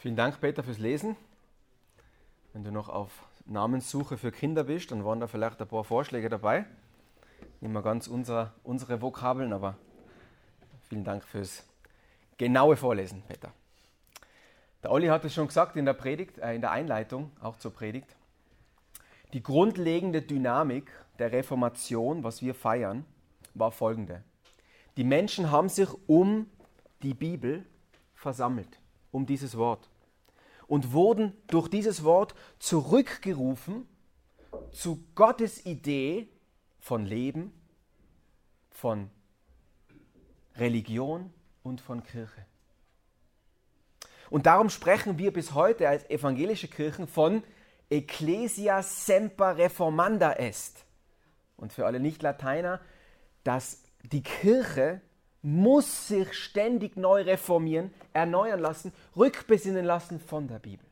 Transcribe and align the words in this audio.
Vielen 0.00 0.16
Dank, 0.16 0.40
Peter, 0.40 0.62
fürs 0.62 0.78
Lesen. 0.78 1.14
Wenn 2.54 2.64
du 2.64 2.72
noch 2.72 2.88
auf 2.88 3.28
Namenssuche 3.44 4.16
für 4.16 4.32
Kinder 4.32 4.64
bist, 4.64 4.90
dann 4.90 5.04
waren 5.04 5.20
da 5.20 5.26
vielleicht 5.26 5.60
ein 5.60 5.68
paar 5.68 5.84
Vorschläge 5.84 6.30
dabei. 6.30 6.64
Nicht 7.60 7.70
mal 7.70 7.82
ganz 7.82 8.06
unser, 8.06 8.54
unsere 8.64 9.02
Vokabeln, 9.02 9.52
aber 9.52 9.76
vielen 10.88 11.04
Dank 11.04 11.22
fürs 11.22 11.66
genaue 12.38 12.78
Vorlesen, 12.78 13.22
Peter. 13.28 13.52
Der 14.82 14.90
Olli 14.90 15.08
hat 15.08 15.26
es 15.26 15.34
schon 15.34 15.48
gesagt 15.48 15.76
in 15.76 15.84
der 15.84 15.92
Predigt, 15.92 16.38
äh, 16.38 16.54
in 16.54 16.62
der 16.62 16.70
Einleitung, 16.70 17.30
auch 17.42 17.58
zur 17.58 17.74
Predigt. 17.74 18.16
Die 19.34 19.42
grundlegende 19.42 20.22
Dynamik 20.22 20.90
der 21.18 21.30
Reformation, 21.30 22.24
was 22.24 22.40
wir 22.40 22.54
feiern, 22.54 23.04
war 23.52 23.70
folgende. 23.70 24.24
Die 24.96 25.04
Menschen 25.04 25.50
haben 25.50 25.68
sich 25.68 25.90
um 26.06 26.46
die 27.02 27.12
Bibel 27.12 27.66
versammelt, 28.14 28.80
um 29.12 29.26
dieses 29.26 29.58
Wort 29.58 29.89
und 30.70 30.92
wurden 30.92 31.36
durch 31.48 31.66
dieses 31.66 32.04
Wort 32.04 32.32
zurückgerufen 32.60 33.88
zu 34.70 35.04
Gottes 35.16 35.66
Idee 35.66 36.28
von 36.78 37.04
Leben, 37.04 37.52
von 38.70 39.10
Religion 40.54 41.34
und 41.64 41.80
von 41.80 42.04
Kirche. 42.04 42.46
Und 44.30 44.46
darum 44.46 44.70
sprechen 44.70 45.18
wir 45.18 45.32
bis 45.32 45.54
heute 45.54 45.88
als 45.88 46.08
evangelische 46.08 46.68
Kirchen 46.68 47.08
von 47.08 47.42
Ecclesia 47.88 48.84
semper 48.84 49.56
reformanda 49.56 50.34
est. 50.34 50.84
Und 51.56 51.72
für 51.72 51.84
alle 51.84 51.98
Nicht-Lateiner, 51.98 52.80
dass 53.42 53.82
die 54.04 54.22
Kirche 54.22 55.00
muss 55.42 56.08
sich 56.08 56.34
ständig 56.34 56.96
neu 56.96 57.22
reformieren, 57.22 57.92
erneuern 58.12 58.60
lassen, 58.60 58.92
rückbesinnen 59.16 59.84
lassen 59.84 60.20
von 60.20 60.48
der 60.48 60.58
Bibel. 60.58 60.86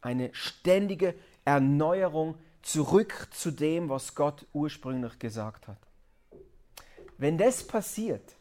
Eine 0.00 0.34
ständige 0.34 1.14
Erneuerung 1.44 2.36
zurück 2.62 3.28
zu 3.32 3.50
dem, 3.50 3.88
was 3.88 4.14
Gott 4.14 4.46
ursprünglich 4.52 5.18
gesagt 5.18 5.68
hat. 5.68 5.78
Wenn 7.18 7.38
das 7.38 7.66
passiert, 7.66 8.34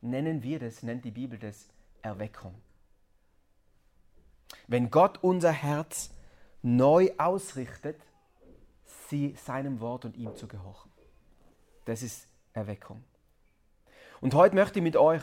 nennen 0.00 0.42
wir 0.42 0.58
das, 0.58 0.82
nennt 0.82 1.04
die 1.04 1.10
Bibel 1.10 1.38
das 1.38 1.68
Erweckung. 2.02 2.54
Wenn 4.66 4.90
Gott 4.90 5.22
unser 5.22 5.52
Herz 5.52 6.10
neu 6.62 7.10
ausrichtet, 7.18 8.00
sie 9.08 9.34
seinem 9.34 9.80
Wort 9.80 10.04
und 10.04 10.16
ihm 10.16 10.34
zu 10.36 10.48
gehorchen. 10.48 10.90
Das 11.84 12.02
ist 12.02 12.26
Erweckung. 12.58 13.04
Und 14.20 14.34
heute 14.34 14.54
möchte 14.56 14.80
ich 14.80 14.82
mit 14.82 14.96
euch 14.96 15.22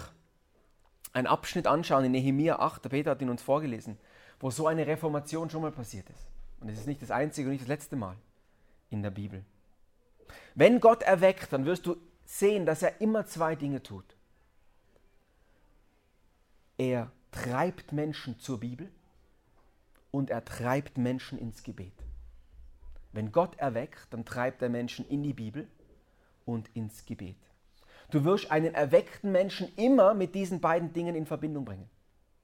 einen 1.14 1.28
Abschnitt 1.28 1.68
anschauen 1.68 2.06
in 2.06 2.12
Nehemiah 2.12 2.60
8, 2.60 2.86
der 2.86 2.90
Peter 2.90 3.12
hat 3.12 3.22
ihn 3.22 3.30
uns 3.30 3.42
vorgelesen, 3.42 3.98
wo 4.40 4.50
so 4.50 4.68
eine 4.68 4.88
Reformation 4.88 5.50
schon 5.50 5.62
mal 5.62 5.72
passiert 5.72 6.10
ist. 6.10 6.28
Und 6.60 6.70
es 6.70 6.80
ist 6.80 6.88
nicht 6.88 7.02
das 7.02 7.12
einzige 7.12 7.48
und 7.48 7.54
nicht 7.54 7.64
das 7.64 7.70
letzte 7.70 7.96
Mal 7.96 8.16
in 8.90 9.04
der 9.04 9.12
Bibel. 9.12 9.44
Wenn 10.56 10.80
Gott 10.80 11.04
erweckt, 11.04 11.52
dann 11.54 11.66
wirst 11.66 11.86
du 11.86 11.98
sehen, 12.26 12.66
dass 12.66 12.82
er 12.82 13.02
immer 13.02 13.26
zwei 13.26 13.56
Dinge 13.56 13.84
tut. 13.84 14.16
Er 16.78 17.12
treibt 17.32 17.92
Menschen 17.92 18.40
zur 18.40 18.60
Bibel 18.60 18.90
und 20.12 20.30
er 20.30 20.44
treibt 20.44 20.98
Menschen 20.98 21.38
ins 21.38 21.64
Gebet. 21.64 21.94
Wenn 23.12 23.32
Gott 23.32 23.58
erweckt, 23.58 24.08
dann 24.12 24.26
treibt 24.26 24.62
er 24.62 24.70
Menschen 24.70 25.08
in 25.08 25.24
die 25.24 25.34
Bibel 25.34 25.68
und 26.46 26.70
ins 26.76 27.06
Gebet. 27.06 27.38
Du 28.12 28.24
wirst 28.24 28.52
einen 28.52 28.74
erweckten 28.74 29.32
Menschen 29.32 29.74
immer 29.76 30.14
mit 30.14 30.36
diesen 30.36 30.62
beiden 30.62 30.94
Dingen 30.94 31.16
in 31.16 31.26
Verbindung 31.26 31.66
bringen. 31.66 31.90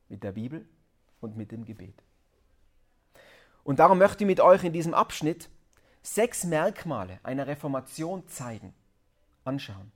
Mit 0.10 0.24
der 0.24 0.32
Bibel 0.32 0.68
und 1.20 1.38
mit 1.38 1.52
dem 1.52 1.64
Gebet. 1.66 2.04
Und 3.64 3.80
darum 3.80 4.00
möchte 4.00 4.24
ich 4.24 4.28
mit 4.28 4.40
euch 4.40 4.64
in 4.64 4.74
diesem 4.74 4.94
Abschnitt 4.94 5.50
sechs 6.02 6.44
Merkmale 6.44 7.20
einer 7.24 7.46
Reformation 7.48 8.28
zeigen, 8.28 8.74
anschauen. 9.44 9.92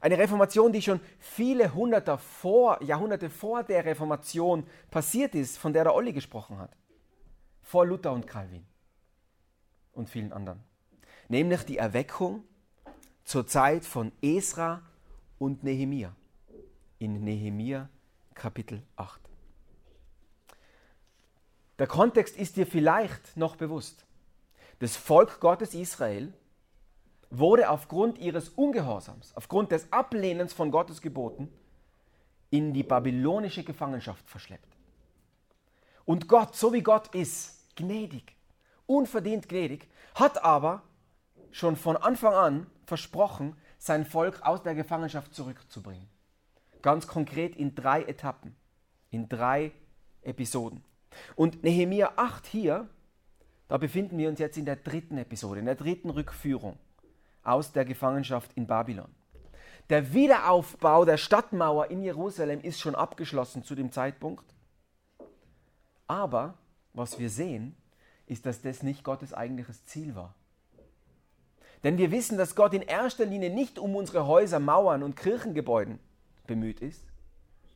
Eine 0.00 0.18
Reformation, 0.18 0.72
die 0.72 0.82
schon 0.82 1.00
viele 1.18 1.74
Hunderte 1.74 2.16
vor, 2.18 2.80
Jahrhunderte 2.82 3.28
vor 3.28 3.64
der 3.64 3.84
Reformation 3.84 4.66
passiert 4.90 5.34
ist, 5.34 5.58
von 5.58 5.72
der 5.72 5.84
der 5.84 5.94
Olli 5.94 6.12
gesprochen 6.12 6.58
hat. 6.58 6.76
Vor 7.62 7.86
Luther 7.86 8.12
und 8.12 8.26
Calvin 8.26 8.64
und 9.92 10.08
vielen 10.08 10.32
anderen. 10.32 10.62
Nämlich 11.28 11.64
die 11.64 11.78
Erweckung 11.78 12.44
zur 13.26 13.44
Zeit 13.44 13.84
von 13.84 14.12
Esra 14.22 14.82
und 15.38 15.64
Nehemia 15.64 16.14
in 17.00 17.24
Nehemia 17.24 17.90
Kapitel 18.34 18.84
8. 18.94 19.20
Der 21.80 21.88
Kontext 21.88 22.36
ist 22.36 22.56
dir 22.56 22.68
vielleicht 22.68 23.36
noch 23.36 23.56
bewusst. 23.56 24.06
Das 24.78 24.96
Volk 24.96 25.40
Gottes 25.40 25.74
Israel 25.74 26.32
wurde 27.28 27.68
aufgrund 27.68 28.18
ihres 28.18 28.48
Ungehorsams, 28.50 29.34
aufgrund 29.34 29.72
des 29.72 29.92
Ablehnens 29.92 30.52
von 30.52 30.70
Gottes 30.70 31.02
Geboten 31.02 31.52
in 32.50 32.72
die 32.72 32.84
babylonische 32.84 33.64
Gefangenschaft 33.64 34.30
verschleppt. 34.30 34.72
Und 36.04 36.28
Gott, 36.28 36.54
so 36.54 36.72
wie 36.72 36.82
Gott 36.82 37.12
ist, 37.12 37.74
gnädig, 37.74 38.36
unverdient 38.86 39.48
gnädig, 39.48 39.88
hat 40.14 40.44
aber 40.44 40.84
schon 41.50 41.76
von 41.76 41.96
Anfang 41.96 42.34
an 42.34 42.66
versprochen, 42.84 43.56
sein 43.78 44.04
Volk 44.04 44.42
aus 44.42 44.62
der 44.62 44.74
Gefangenschaft 44.74 45.34
zurückzubringen. 45.34 46.08
Ganz 46.82 47.06
konkret 47.06 47.56
in 47.56 47.74
drei 47.74 48.02
Etappen, 48.02 48.54
in 49.10 49.28
drei 49.28 49.72
Episoden. 50.22 50.84
Und 51.34 51.62
Nehemia 51.62 52.12
8 52.16 52.46
hier, 52.46 52.88
da 53.68 53.78
befinden 53.78 54.18
wir 54.18 54.28
uns 54.28 54.38
jetzt 54.38 54.56
in 54.56 54.64
der 54.64 54.76
dritten 54.76 55.18
Episode, 55.18 55.60
in 55.60 55.66
der 55.66 55.74
dritten 55.74 56.10
Rückführung 56.10 56.78
aus 57.42 57.72
der 57.72 57.84
Gefangenschaft 57.84 58.52
in 58.54 58.66
Babylon. 58.66 59.08
Der 59.88 60.12
Wiederaufbau 60.12 61.04
der 61.04 61.16
Stadtmauer 61.16 61.90
in 61.90 62.02
Jerusalem 62.02 62.60
ist 62.60 62.80
schon 62.80 62.96
abgeschlossen 62.96 63.62
zu 63.62 63.74
dem 63.74 63.92
Zeitpunkt. 63.92 64.44
Aber 66.08 66.54
was 66.92 67.18
wir 67.18 67.30
sehen, 67.30 67.76
ist, 68.26 68.46
dass 68.46 68.62
das 68.62 68.82
nicht 68.82 69.04
Gottes 69.04 69.32
eigentliches 69.32 69.84
Ziel 69.86 70.16
war. 70.16 70.34
Denn 71.84 71.98
wir 71.98 72.10
wissen, 72.10 72.38
dass 72.38 72.54
Gott 72.54 72.74
in 72.74 72.82
erster 72.82 73.24
Linie 73.24 73.50
nicht 73.50 73.78
um 73.78 73.94
unsere 73.96 74.26
Häuser, 74.26 74.58
Mauern 74.58 75.02
und 75.02 75.16
Kirchengebäuden 75.16 75.98
bemüht 76.46 76.80
ist, 76.80 77.04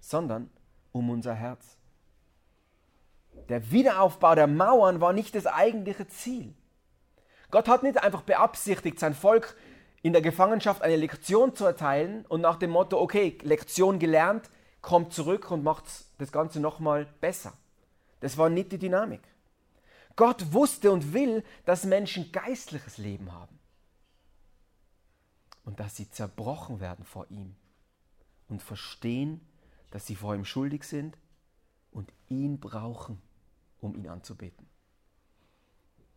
sondern 0.01 0.51
um 0.93 1.11
unser 1.11 1.35
Herz. 1.35 1.77
Der 3.49 3.71
Wiederaufbau 3.71 4.35
der 4.35 4.47
Mauern 4.47 5.01
war 5.01 5.13
nicht 5.13 5.35
das 5.35 5.47
eigentliche 5.47 6.07
Ziel. 6.09 6.55
Gott 7.51 7.69
hat 7.69 7.83
nicht 7.83 8.03
einfach 8.03 8.23
beabsichtigt, 8.23 8.99
sein 8.99 9.15
Volk 9.15 9.57
in 10.03 10.13
der 10.13 10.23
Gefangenschaft 10.23 10.83
eine 10.83 10.97
Lektion 10.97 11.55
zu 11.55 11.67
erteilen 11.67 12.25
und 12.29 12.41
nach 12.41 12.57
dem 12.57 12.71
Motto, 12.71 12.99
okay, 12.99 13.37
Lektion 13.43 13.99
gelernt, 13.99 14.49
kommt 14.81 15.13
zurück 15.13 15.51
und 15.51 15.63
macht 15.63 15.85
das 16.19 16.33
Ganze 16.33 16.59
nochmal 16.59 17.07
besser. 17.21 17.53
Das 18.21 18.39
war 18.39 18.49
nicht 18.49 18.73
die 18.73 18.79
Dynamik. 18.79 19.21
Gott 20.17 20.53
wusste 20.53 20.91
und 20.91 21.13
will, 21.13 21.45
dass 21.65 21.85
Menschen 21.85 22.33
geistliches 22.33 22.99
Leben 22.99 23.33
haben 23.33 23.60
und 25.71 25.79
dass 25.79 25.95
sie 25.95 26.11
zerbrochen 26.11 26.81
werden 26.81 27.05
vor 27.05 27.31
ihm 27.31 27.55
und 28.49 28.61
verstehen, 28.61 29.41
dass 29.93 30.05
sie 30.05 30.17
vor 30.17 30.35
ihm 30.35 30.45
schuldig 30.45 30.83
sind 30.83 31.17
und 31.93 32.13
ihn 32.29 32.59
brauchen, 32.59 33.23
um 33.81 33.95
ihn 33.95 34.09
anzubeten. 34.09 34.67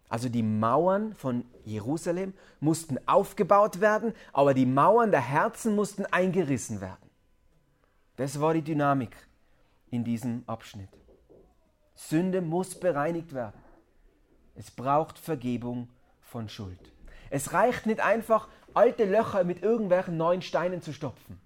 Also 0.10 0.28
die 0.28 0.42
Mauern 0.42 1.14
von 1.14 1.46
Jerusalem 1.66 2.34
mussten 2.62 2.98
aufgebaut 3.08 3.80
werden, 3.80 4.16
aber 4.32 4.56
die 4.56 4.66
Mauern 4.66 5.12
der 5.12 5.22
Herzen 5.22 5.76
mussten 5.76 6.08
eingerissen 6.08 6.82
werden. 6.82 7.12
Das 8.16 8.42
war 8.42 8.56
die 8.56 8.64
Dynamik 8.64 9.16
in 9.92 10.04
diesem 10.04 10.42
Abschnitt. 10.48 10.90
Sünde 11.94 12.42
muss 12.42 12.74
bereinigt 12.74 13.34
werden. 13.34 13.62
Es 14.56 14.72
braucht 14.72 15.20
Vergebung 15.20 15.90
von 16.22 16.50
Schuld. 16.50 16.92
Es 17.30 17.52
reicht 17.52 17.88
nicht 17.88 18.00
einfach, 18.00 18.48
alte 18.76 19.06
Löcher 19.06 19.44
mit 19.44 19.62
irgendwelchen 19.64 20.18
neuen 20.18 20.42
Steinen 20.42 20.82
zu 20.82 20.94
stopfen. 20.94 21.40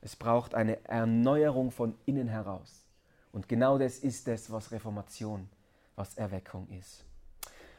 Es 0.00 0.16
braucht 0.16 0.54
eine 0.54 0.84
Erneuerung 0.84 1.70
von 1.70 1.94
innen 2.06 2.28
heraus. 2.28 2.84
Und 3.30 3.48
genau 3.48 3.78
das 3.78 3.98
ist 3.98 4.28
es, 4.28 4.50
was 4.50 4.72
Reformation, 4.72 5.48
was 5.96 6.14
Erweckung 6.16 6.68
ist. 6.68 7.04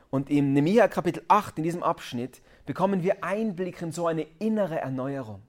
Und 0.10 0.30
im 0.30 0.54
Nehemiah 0.54 0.88
Kapitel 0.88 1.24
8, 1.28 1.58
in 1.58 1.64
diesem 1.64 1.84
Abschnitt, 1.84 2.42
bekommen 2.66 3.04
wir 3.04 3.24
Einblick 3.24 3.82
in 3.82 3.92
so 3.92 4.08
eine 4.08 4.24
innere 4.40 4.80
Erneuerung, 4.80 5.42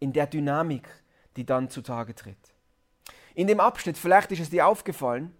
in 0.00 0.12
der 0.12 0.26
Dynamik, 0.26 0.88
die 1.36 1.44
dann 1.44 1.70
zutage 1.70 2.14
tritt. 2.14 2.54
In 3.34 3.46
dem 3.46 3.60
Abschnitt, 3.60 3.96
vielleicht 3.96 4.32
ist 4.32 4.40
es 4.40 4.50
dir 4.50 4.66
aufgefallen, 4.66 5.34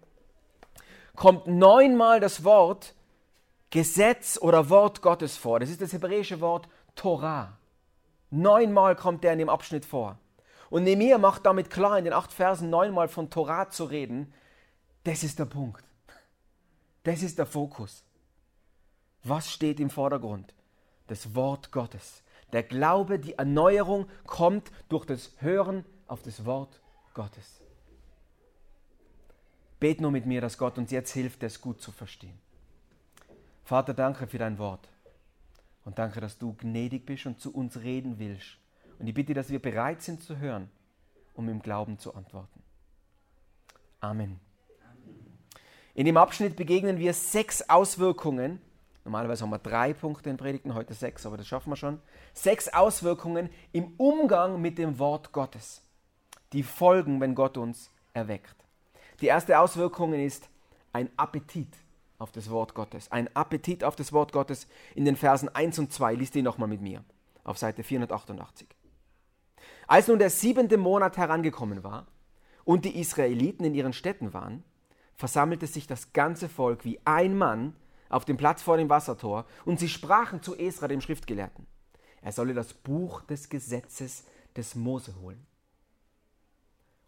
kommt 1.17 1.47
neunmal 1.47 2.21
das 2.21 2.45
Wort 2.45 2.95
Gesetz 3.73 4.39
oder 4.39 4.69
Wort 4.69 5.01
Gottes 5.01 5.39
vor. 5.39 5.59
Das 5.59 5.71
ist 5.71 5.81
das 5.81 5.95
hebräische 5.95 6.43
Wort 6.43 6.69
Torah. 6.95 7.57
Neunmal 8.31 8.95
kommt 8.95 9.25
der 9.25 9.33
in 9.33 9.39
dem 9.39 9.49
Abschnitt 9.49 9.87
vor. 9.87 10.19
Und 10.69 10.85
Nehemiah 10.85 11.17
macht 11.17 11.47
damit 11.47 11.71
klar, 11.71 11.99
in 11.99 12.05
den 12.05 12.13
acht 12.13 12.33
Versen 12.33 12.69
neunmal 12.69 13.09
von 13.09 13.31
Torah 13.31 13.71
zu 13.71 13.85
reden. 13.85 14.33
Das 15.05 15.25
ist 15.25 15.39
der 15.39 15.47
Punkt. 15.47 15.83
Das 17.03 17.23
ist 17.23 17.39
der 17.39 17.47
Fokus. 17.47 18.05
Was 19.25 19.51
steht 19.51 19.81
im 19.81 19.89
Vordergrund? 19.89 20.55
Das 21.07 21.35
Wort 21.35 21.73
Gottes. 21.73 22.23
Der 22.53 22.63
Glaube, 22.63 23.19
die 23.19 23.39
Erneuerung 23.39 24.07
kommt 24.27 24.71
durch 24.91 25.07
das 25.07 25.33
Hören 25.39 25.87
auf 26.09 26.21
das 26.21 26.45
Wort 26.45 26.83
Gottes. 27.15 27.63
Bet 29.81 30.03
nur 30.03 30.11
mit 30.11 30.27
mir, 30.27 30.43
dass 30.43 30.59
Gott 30.59 30.77
uns 30.77 30.91
jetzt 30.91 31.13
hilft, 31.13 31.43
das 31.43 31.63
gut 31.63 31.81
zu 31.81 31.91
verstehen. 31.91 32.39
Vater, 33.73 33.95
danke 33.95 34.27
für 34.27 34.37
dein 34.37 34.59
Wort. 34.59 34.87
Und 35.87 35.99
danke, 35.99 36.21
dass 36.21 36.37
du 36.37 36.53
gnädig 36.53 37.07
bist 37.07 37.25
und 37.25 37.41
zu 37.41 37.55
uns 37.55 37.79
reden 37.79 38.19
willst. 38.19 38.59
Und 38.99 39.07
ich 39.07 39.15
bitte, 39.15 39.33
dass 39.33 39.49
wir 39.49 39.63
bereit 39.63 40.03
sind 40.03 40.23
zu 40.23 40.37
hören, 40.37 40.71
um 41.33 41.49
im 41.49 41.63
Glauben 41.63 41.99
zu 41.99 42.15
antworten. 42.15 42.63
Amen. 43.99 44.39
In 45.95 46.05
dem 46.05 46.19
Abschnitt 46.19 46.55
begegnen 46.55 46.99
wir 46.99 47.15
sechs 47.15 47.67
Auswirkungen. 47.71 48.61
Normalerweise 49.07 49.43
haben 49.43 49.51
wir 49.53 49.59
drei 49.59 49.95
Punkte 49.95 50.29
in 50.29 50.37
Predigten, 50.37 50.75
heute 50.75 50.93
sechs, 50.93 51.25
aber 51.25 51.39
das 51.39 51.47
schaffen 51.47 51.71
wir 51.71 51.77
schon. 51.77 51.99
Sechs 52.35 52.69
Auswirkungen 52.69 53.49
im 53.73 53.95
Umgang 53.97 54.61
mit 54.61 54.77
dem 54.77 54.99
Wort 54.99 55.33
Gottes, 55.33 55.81
die 56.53 56.63
folgen, 56.63 57.23
wenn 57.23 57.35
Gott 57.35 57.57
uns 57.57 57.89
erweckt. 58.13 58.67
Die 59.23 59.29
erste 59.29 59.59
Auswirkung 59.59 60.13
ist 60.13 60.51
ein 60.93 61.09
Appetit 61.17 61.75
auf 62.23 62.31
das 62.31 62.49
Wort 62.51 62.75
Gottes. 62.75 63.11
Ein 63.11 63.35
Appetit 63.35 63.83
auf 63.83 63.97
das 63.97 64.13
Wort 64.13 64.33
Gottes 64.33 64.69
in 64.95 65.05
den 65.05 65.17
Versen 65.17 65.49
1 65.49 65.81
und 65.81 65.93
2. 65.93 66.15
Lies 66.15 66.31
die 66.31 66.43
nochmal 66.43 66.69
mit 66.69 66.81
mir 66.81 67.05
auf 67.43 67.59
Seite 67.59 67.83
488. 67.83 68.69
Als 69.89 70.07
nun 70.07 70.21
der 70.21 70.31
siebente 70.31 70.79
Monat 70.79 71.17
herangekommen 71.17 71.83
war 71.83 72.07
und 72.65 72.85
die 72.85 72.99
Israeliten 72.99 73.65
in 73.65 73.75
ihren 73.75 73.93
Städten 73.93 74.33
waren, 74.33 74.63
versammelte 75.17 75.67
sich 75.67 75.89
das 75.89 76.13
ganze 76.13 76.49
Volk 76.49 76.85
wie 76.85 77.01
ein 77.05 77.37
Mann 77.37 77.75
auf 78.09 78.25
dem 78.25 78.37
Platz 78.37 78.63
vor 78.63 78.77
dem 78.77 78.89
Wassertor 78.89 79.45
und 79.65 79.81
sie 79.81 79.89
sprachen 79.89 80.43
zu 80.43 80.57
Esra, 80.57 80.87
dem 80.87 81.01
Schriftgelehrten. 81.01 81.67
Er 82.21 82.31
solle 82.31 82.55
das 82.55 82.73
Buch 82.73 83.23
des 83.23 83.49
Gesetzes 83.49 84.25
des 84.57 84.77
Mose 84.77 85.15
holen. 85.21 85.45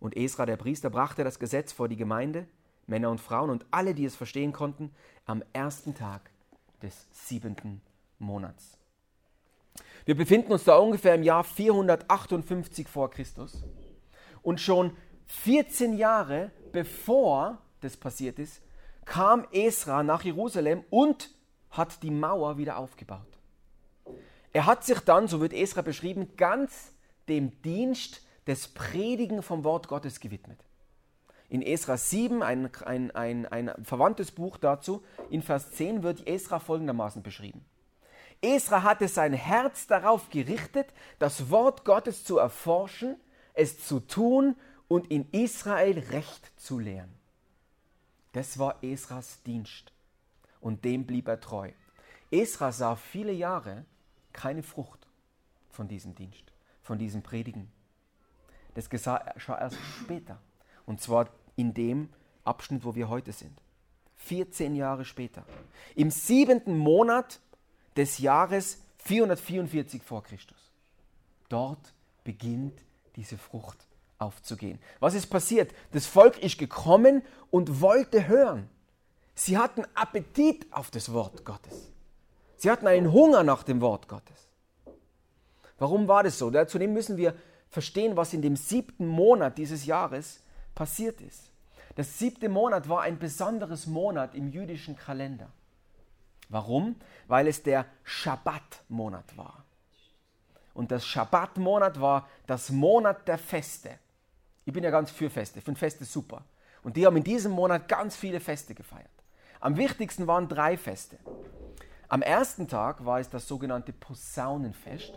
Und 0.01 0.17
Esra, 0.17 0.45
der 0.45 0.57
Priester, 0.57 0.91
brachte 0.91 1.23
das 1.23 1.39
Gesetz 1.39 1.73
vor 1.73 1.89
die 1.89 1.97
Gemeinde 1.97 2.49
Männer 2.87 3.11
und 3.11 3.21
Frauen 3.21 3.51
und 3.51 3.67
alle, 3.71 3.95
die 3.95 4.05
es 4.05 4.17
verstehen 4.17 4.53
konnten, 4.53 4.91
am 5.27 5.43
ersten 5.53 5.95
Tag 5.95 6.31
des 6.83 7.07
siebenten 7.13 7.81
Monats. 8.19 8.79
Wir 10.05 10.17
befinden 10.17 10.53
uns 10.53 10.65
da 10.65 10.77
ungefähr 10.77 11.15
im 11.15 11.23
Jahr 11.23 11.45
458 11.45 12.89
vor 12.89 13.11
Christus 13.11 13.65
und 14.43 14.61
schon 14.61 14.97
14 15.27 15.97
Jahre 15.97 16.51
bevor 16.73 17.59
das 17.81 17.97
passiert 17.97 18.39
ist, 18.39 18.61
kam 19.05 19.47
Esra 19.53 20.03
nach 20.03 20.25
Jerusalem 20.25 20.85
und 20.91 21.31
hat 21.71 22.03
die 22.03 22.11
Mauer 22.11 22.59
wieder 22.59 22.79
aufgebaut. 22.79 23.21
Er 24.53 24.67
hat 24.67 24.85
sich 24.85 25.01
dann, 25.01 25.29
so 25.29 25.41
wird 25.41 25.53
Esra 25.53 25.83
beschrieben, 25.83 26.37
ganz 26.37 26.93
dem 27.29 27.61
Dienst 27.63 28.23
des 28.47 28.69
Predigen 28.69 29.43
vom 29.43 29.65
Wort 29.65 29.89
Gottes 29.89 30.21
gewidmet 30.21 30.59
in 31.55 31.63
Esra 31.63 31.97
7, 31.97 32.43
ein, 32.43 32.69
ein, 32.85 33.13
ein, 33.13 33.47
ein 33.47 33.73
verwandtes 33.85 34.33
Buch 34.33 34.57
dazu, 34.57 35.05
in 35.31 35.41
Vers 35.41 35.71
10 35.71 36.03
wird 36.03 36.27
Esra 36.27 36.59
folgendermaßen 36.59 37.23
beschrieben. 37.23 37.65
Esra 38.43 38.83
hatte 38.83 39.07
sein 39.07 39.33
Herz 39.33 39.87
darauf 39.87 40.31
gerichtet, 40.31 40.93
das 41.21 41.51
Wort 41.51 41.85
Gottes 41.85 42.25
zu 42.25 42.39
erforschen, 42.39 43.21
es 43.53 43.79
zu 43.87 44.01
tun 44.01 44.57
und 44.89 45.13
in 45.13 45.31
Israel 45.31 46.01
Recht 46.11 46.61
zu 46.61 46.81
lehren. 46.81 47.15
Das 48.33 48.59
war 48.59 48.83
Esras 48.83 49.41
Dienst 49.45 49.93
und 50.61 50.85
dem 50.85 51.07
blieb 51.07 51.29
er 51.29 51.39
treu. 51.39 51.71
Esra 52.33 52.73
sah 52.73 52.97
viele 52.97 53.33
Jahre 53.33 53.85
keine 54.33 54.65
Frucht 54.65 55.07
von 55.71 55.87
diesem 55.87 56.17
Dienst, 56.17 56.53
von 56.83 56.99
diesem 56.99 57.23
Predigen. 57.23 57.71
Das 58.75 58.91
geschah 58.91 59.23
erst 59.47 59.79
später. 60.01 60.41
Und 60.85 61.01
zwar 61.01 61.29
in 61.57 61.75
dem 61.75 62.09
Abschnitt, 62.45 62.85
wo 62.85 62.95
wir 62.95 63.09
heute 63.09 63.33
sind. 63.33 63.61
14 64.17 64.75
Jahre 64.75 65.05
später. 65.05 65.45
Im 65.95 66.11
siebenten 66.11 66.77
Monat 66.77 67.41
des 67.97 68.19
Jahres 68.19 68.79
444 68.99 70.03
vor 70.03 70.23
Christus. 70.23 70.73
Dort 71.49 71.93
beginnt 72.25 72.81
diese 73.17 73.39
Frucht 73.39 73.87
aufzugehen. 74.19 74.79
Was 75.01 75.15
ist 75.15 75.27
passiert? 75.27 75.73
Das 75.93 76.07
Volk 76.07 76.39
ist 76.39 76.59
gekommen 76.59 77.23
und 77.51 77.81
wollte 77.81 78.27
hören. 78.27 78.69
Sie 79.35 79.59
hatten 79.59 79.85
Appetit 79.95 80.67
auf 80.73 80.91
das 80.91 81.13
Wort 81.13 81.45
Gottes. 81.45 81.93
Sie 82.57 82.71
hatten 82.71 82.87
einen 82.87 83.13
Hunger 83.13 83.43
nach 83.43 83.63
dem 83.63 83.81
Wort 83.81 84.09
Gottes. 84.09 84.49
Warum 85.79 86.09
war 86.09 86.23
das 86.23 86.39
so? 86.39 86.51
Zudem 86.65 86.93
müssen 86.93 87.17
wir 87.17 87.35
verstehen, 87.69 88.17
was 88.17 88.33
in 88.33 88.43
dem 88.43 88.57
siebten 88.57 89.07
Monat 89.07 89.59
dieses 89.59 89.85
Jahres 89.87 90.41
passiert 90.75 91.21
ist. 91.21 91.51
Der 91.97 92.05
siebte 92.05 92.49
Monat 92.49 92.89
war 92.89 93.03
ein 93.03 93.19
besonderes 93.19 93.87
Monat 93.87 94.35
im 94.35 94.49
jüdischen 94.49 94.97
Kalender. 94.97 95.49
Warum? 96.49 96.97
Weil 97.29 97.47
es 97.47 97.63
der 97.63 97.87
Schabbat-Monat 98.03 99.37
war. 99.37 99.65
Und 100.75 100.91
das 100.91 101.07
Schabbat-Monat 101.07 102.01
war 102.01 102.29
das 102.47 102.71
Monat 102.71 103.29
der 103.29 103.39
Feste. 103.39 103.99
Ich 104.65 104.73
bin 104.73 104.83
ja 104.83 104.91
ganz 104.91 105.11
für 105.11 105.31
Feste, 105.31 105.59
ich 105.59 105.65
finde 105.65 105.79
Feste 105.79 106.05
super. 106.05 106.45
Und 106.83 106.97
die 106.97 107.07
haben 107.07 107.17
in 107.17 107.25
diesem 107.25 107.53
Monat 107.53 107.89
ganz 107.89 108.17
viele 108.17 108.41
Feste 108.41 108.75
gefeiert. 108.75 109.09
Am 109.61 109.77
wichtigsten 109.77 110.27
waren 110.27 110.49
drei 110.49 110.77
Feste. 110.77 111.19
Am 112.09 112.23
ersten 112.23 112.69
Tag 112.69 113.05
war 113.05 113.21
es 113.21 113.31
das 113.31 113.49
sogenannte 113.49 113.93
Posaunenfest. 113.93 115.15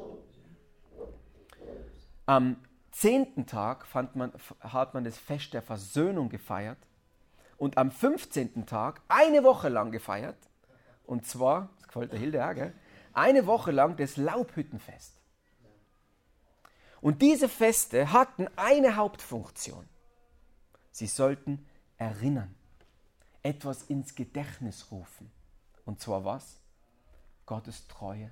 Am 2.25 2.57
zehnten 2.97 3.45
Tag 3.45 3.85
man, 4.15 4.33
hat 4.59 4.95
man 4.95 5.03
das 5.03 5.17
Fest 5.17 5.53
der 5.53 5.61
Versöhnung 5.61 6.29
gefeiert 6.29 6.79
und 7.57 7.77
am 7.77 7.91
15. 7.91 8.65
Tag 8.65 9.01
eine 9.07 9.43
Woche 9.43 9.69
lang 9.69 9.91
gefeiert. 9.91 10.37
Und 11.05 11.25
zwar, 11.25 11.69
das 11.77 11.87
gefällt 11.87 12.11
der 12.11 12.19
Hilde 12.19 12.43
auch, 12.43 12.55
gell? 12.55 12.73
eine 13.13 13.45
Woche 13.45 13.71
lang 13.71 13.97
das 13.97 14.17
Laubhüttenfest. 14.17 15.13
Und 16.99 17.21
diese 17.21 17.47
Feste 17.47 18.11
hatten 18.11 18.47
eine 18.55 18.95
Hauptfunktion. 18.95 19.87
Sie 20.91 21.07
sollten 21.07 21.65
erinnern, 21.97 22.55
etwas 23.43 23.83
ins 23.83 24.15
Gedächtnis 24.15 24.91
rufen. 24.91 25.31
Und 25.85 26.01
zwar 26.01 26.25
was? 26.25 26.59
Gottes 27.45 27.87
Treue. 27.87 28.31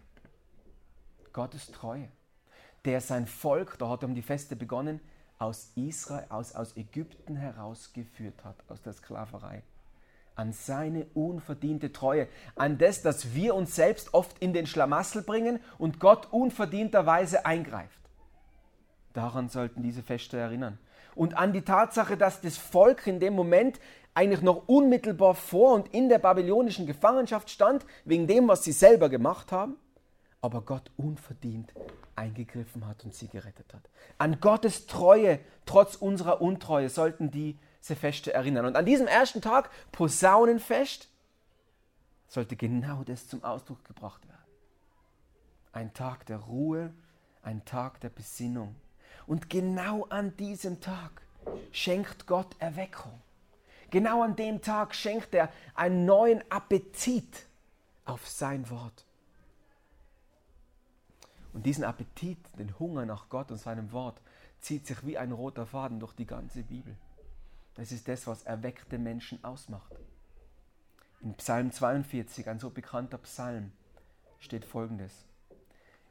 Gottes 1.33 1.67
Treue 1.67 2.09
der 2.85 3.01
sein 3.01 3.27
Volk, 3.27 3.77
da 3.79 3.89
hat 3.89 4.03
er 4.03 4.09
um 4.09 4.15
die 4.15 4.21
Feste 4.21 4.55
begonnen, 4.55 4.99
aus 5.37 5.71
Israel, 5.75 6.25
aus, 6.29 6.55
aus 6.55 6.77
Ägypten 6.77 7.35
herausgeführt 7.35 8.45
hat, 8.45 8.55
aus 8.69 8.81
der 8.81 8.93
Sklaverei. 8.93 9.63
An 10.35 10.53
seine 10.53 11.05
unverdiente 11.13 11.91
Treue, 11.91 12.27
an 12.55 12.77
das, 12.77 13.01
dass 13.01 13.33
wir 13.33 13.55
uns 13.55 13.75
selbst 13.75 14.13
oft 14.13 14.37
in 14.39 14.53
den 14.53 14.67
Schlamassel 14.67 15.21
bringen 15.21 15.59
und 15.77 15.99
Gott 15.99 16.27
unverdienterweise 16.31 17.45
eingreift. 17.45 17.99
Daran 19.13 19.49
sollten 19.49 19.81
diese 19.81 20.03
Feste 20.03 20.37
erinnern. 20.37 20.77
Und 21.15 21.37
an 21.37 21.53
die 21.53 21.61
Tatsache, 21.61 22.17
dass 22.17 22.41
das 22.41 22.57
Volk 22.57 23.07
in 23.07 23.21
dem 23.21 23.33
Moment 23.33 23.79
eigentlich 24.13 24.41
noch 24.41 24.67
unmittelbar 24.67 25.35
vor 25.35 25.73
und 25.73 25.93
in 25.93 26.09
der 26.09 26.19
babylonischen 26.19 26.85
Gefangenschaft 26.85 27.49
stand, 27.49 27.85
wegen 28.03 28.27
dem, 28.27 28.47
was 28.47 28.63
sie 28.65 28.73
selber 28.73 29.07
gemacht 29.07 29.53
haben 29.53 29.77
aber 30.45 30.61
Gott 30.61 30.91
unverdient 30.95 31.73
eingegriffen 32.15 32.87
hat 32.87 33.03
und 33.03 33.13
sie 33.13 33.27
gerettet 33.27 33.73
hat. 33.73 33.89
An 34.17 34.39
Gottes 34.39 34.85
Treue, 34.85 35.39
trotz 35.65 35.95
unserer 35.95 36.41
Untreue, 36.41 36.89
sollten 36.89 37.31
diese 37.31 37.95
Feste 37.95 38.33
erinnern. 38.33 38.65
Und 38.65 38.75
an 38.75 38.85
diesem 38.85 39.07
ersten 39.07 39.41
Tag, 39.41 39.69
Posaunenfest, 39.91 41.09
sollte 42.27 42.55
genau 42.55 43.03
das 43.03 43.27
zum 43.27 43.43
Ausdruck 43.43 43.83
gebracht 43.85 44.27
werden. 44.27 44.35
Ein 45.73 45.93
Tag 45.93 46.25
der 46.27 46.37
Ruhe, 46.37 46.93
ein 47.41 47.65
Tag 47.65 47.99
der 48.01 48.09
Besinnung. 48.09 48.75
Und 49.27 49.49
genau 49.49 50.05
an 50.05 50.37
diesem 50.37 50.79
Tag 50.79 51.21
schenkt 51.71 52.27
Gott 52.27 52.55
Erweckung. 52.59 53.19
Genau 53.89 54.21
an 54.21 54.35
dem 54.35 54.61
Tag 54.61 54.95
schenkt 54.95 55.33
er 55.33 55.49
einen 55.73 56.05
neuen 56.05 56.43
Appetit 56.51 57.47
auf 58.05 58.27
sein 58.27 58.69
Wort. 58.69 59.04
Und 61.55 61.65
diesen 61.65 61.85
Appetit, 61.85 62.37
den 62.59 62.77
Hunger 62.79 63.05
nach 63.05 63.29
Gott 63.29 63.49
und 63.49 63.57
seinem 63.57 63.93
Wort, 63.93 64.21
zieht 64.59 64.85
sich 64.85 65.05
wie 65.05 65.17
ein 65.17 65.31
roter 65.31 65.65
Faden 65.65 66.01
durch 66.01 66.11
die 66.11 66.25
ganze 66.25 66.63
Bibel. 66.63 66.97
Das 67.75 67.93
ist 67.93 68.09
das, 68.09 68.27
was 68.27 68.43
erweckte 68.43 68.97
Menschen 68.97 69.41
ausmacht. 69.41 69.93
In 71.21 71.33
Psalm 71.35 71.71
42, 71.71 72.49
ein 72.49 72.59
so 72.59 72.69
bekannter 72.69 73.17
Psalm, 73.19 73.71
steht 74.37 74.65
folgendes. 74.65 75.13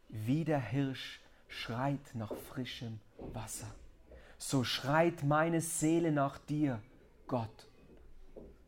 Wie 0.08 0.46
der 0.46 0.60
Hirsch 0.60 1.20
schreit 1.46 2.14
nach 2.14 2.32
frischem 2.34 3.00
Wasser. 3.34 3.70
so 4.38 4.64
schreit 4.64 5.24
meine 5.24 5.60
Seele 5.60 6.10
nach 6.10 6.38
dir, 6.38 6.80
Gott, 7.26 7.68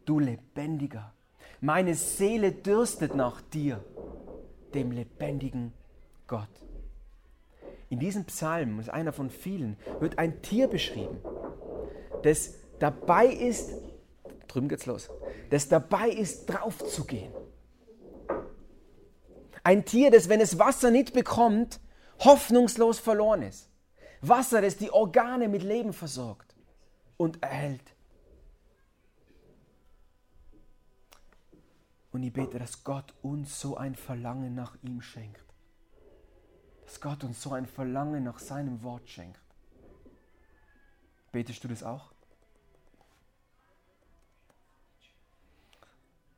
du 0.05 0.19
lebendiger. 0.19 1.15
Meine 1.63 1.95
Seele 1.95 2.53
dürstet 2.53 3.15
nach 3.15 3.41
dir, 3.41 3.83
dem 4.75 4.93
lebendigen 4.93 5.73
Gott. 6.27 6.49
In 7.89 8.01
diesem 8.01 8.25
Psalm, 8.25 8.77
das 8.79 8.87
ist 8.87 8.93
einer 8.93 9.13
von 9.13 9.31
vielen, 9.31 9.77
wird 10.01 10.19
ein 10.19 10.43
Tier 10.43 10.69
beschrieben, 10.69 11.19
das 12.23 12.55
dabei 12.79 13.27
ist, 13.27 13.71
drüben 14.49 14.69
geht's 14.69 14.87
los, 14.87 15.09
das 15.51 15.69
dabei 15.69 16.09
ist, 16.09 16.47
draufzugehen. 16.47 17.33
Ein 19.63 19.85
Tier, 19.85 20.11
das, 20.11 20.29
wenn 20.29 20.41
es 20.41 20.59
Wasser 20.59 20.91
nicht 20.91 21.13
bekommt, 21.13 21.81
hoffnungslos 22.21 22.99
verloren 22.99 23.43
ist. 23.43 23.71
Wasser, 24.21 24.61
das 24.63 24.77
die 24.77 24.91
Organe 24.91 25.49
mit 25.49 25.63
Leben 25.63 25.93
versorgt 25.93 26.55
und 27.17 27.43
erhält. 27.43 27.95
Und 32.13 32.23
ich 32.23 32.33
bete, 32.33 32.59
dass 32.59 32.83
Gott 32.83 33.15
uns 33.23 33.61
so 33.61 33.77
ein 33.77 33.95
Verlangen 33.95 34.55
nach 34.55 34.77
ihm 34.83 35.03
schenkt. 35.03 35.46
Dass 36.87 37.01
Gott 37.01 37.23
uns 37.25 37.43
so 37.43 37.53
ein 37.53 37.67
Verlangen 37.67 38.25
nach 38.25 38.39
seinem 38.39 38.83
Wort 38.83 39.09
schenkt. 39.09 39.41
Betest 41.33 41.63
du 41.63 41.69
das 41.69 41.83
auch? 41.83 42.13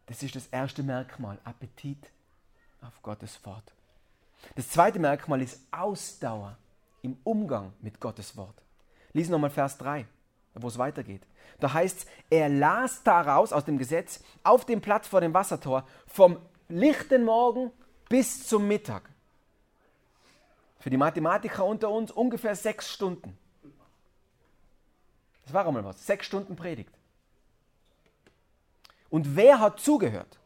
Das 0.07 0.23
ist 0.23 0.35
das 0.35 0.47
erste 0.47 0.83
Merkmal, 0.83 1.38
Appetit 1.45 2.11
auf 2.81 3.02
Gottes 3.02 3.45
Wort. 3.45 3.73
Das 4.55 4.71
zweite 4.71 4.99
Merkmal 4.99 5.43
ist 5.43 5.61
Ausdauer 5.71 6.57
im 7.02 7.19
Umgang 7.25 7.75
mit 7.81 8.00
Gottes 8.00 8.37
Wort. 8.37 8.61
Lies 9.12 9.28
nochmal 9.28 9.50
Vers 9.50 9.76
3, 9.78 10.07
wo 10.55 10.69
es 10.69 10.78
weitergeht. 10.78 11.26
Da 11.61 11.73
heißt 11.75 11.99
es, 11.99 12.07
er 12.31 12.49
las 12.49 13.02
daraus 13.02 13.52
aus 13.52 13.67
dem 13.67 13.78
Gesetz 13.78 14.23
auf 14.43 14.64
dem 14.64 14.81
Platz 14.81 15.07
vor 15.07 15.21
dem 15.21 15.35
Wassertor 15.35 15.87
vom 16.07 16.38
lichten 16.69 17.25
Morgen 17.25 17.71
bis 18.09 18.47
zum 18.47 18.67
Mittag. 18.67 19.11
Für 20.78 20.90
die 20.90 20.97
Mathematiker 20.97 21.64
unter 21.64 21.90
uns 21.90 22.11
ungefähr 22.11 22.54
sechs 22.54 22.90
Stunden. 22.90 23.37
Das 25.44 25.52
war 25.52 25.66
einmal 25.66 25.85
was. 25.85 26.06
Sechs 26.06 26.26
Stunden 26.26 26.56
Predigt. 26.56 26.92
Und 29.11 29.37
wer 29.37 29.61
hat 29.61 29.80
zugehört? 29.80 30.38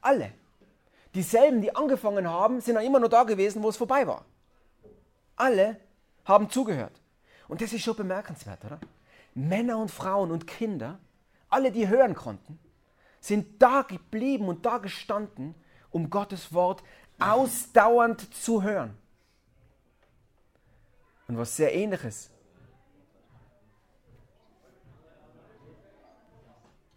Alle. 0.00 0.32
Dieselben, 1.14 1.60
die 1.60 1.74
angefangen 1.74 2.28
haben, 2.28 2.60
sind 2.60 2.76
dann 2.76 2.84
immer 2.84 3.00
nur 3.00 3.08
da 3.08 3.24
gewesen, 3.24 3.62
wo 3.62 3.68
es 3.68 3.76
vorbei 3.76 4.06
war. 4.06 4.24
Alle 5.36 5.80
haben 6.24 6.48
zugehört. 6.50 7.00
Und 7.48 7.60
das 7.60 7.72
ist 7.72 7.82
schon 7.82 7.96
bemerkenswert, 7.96 8.64
oder? 8.64 8.78
Männer 9.34 9.78
und 9.78 9.90
Frauen 9.90 10.30
und 10.30 10.46
Kinder, 10.46 10.98
alle, 11.48 11.72
die 11.72 11.88
hören 11.88 12.14
konnten, 12.14 12.58
sind 13.20 13.60
da 13.60 13.82
geblieben 13.82 14.48
und 14.48 14.66
da 14.66 14.78
gestanden, 14.78 15.54
um 15.90 16.10
Gottes 16.10 16.52
Wort 16.52 16.82
ausdauernd 17.18 18.34
zu 18.34 18.62
hören. 18.62 18.96
Und 21.28 21.36
was 21.36 21.54
sehr 21.54 21.74
ähnliches. 21.74 22.30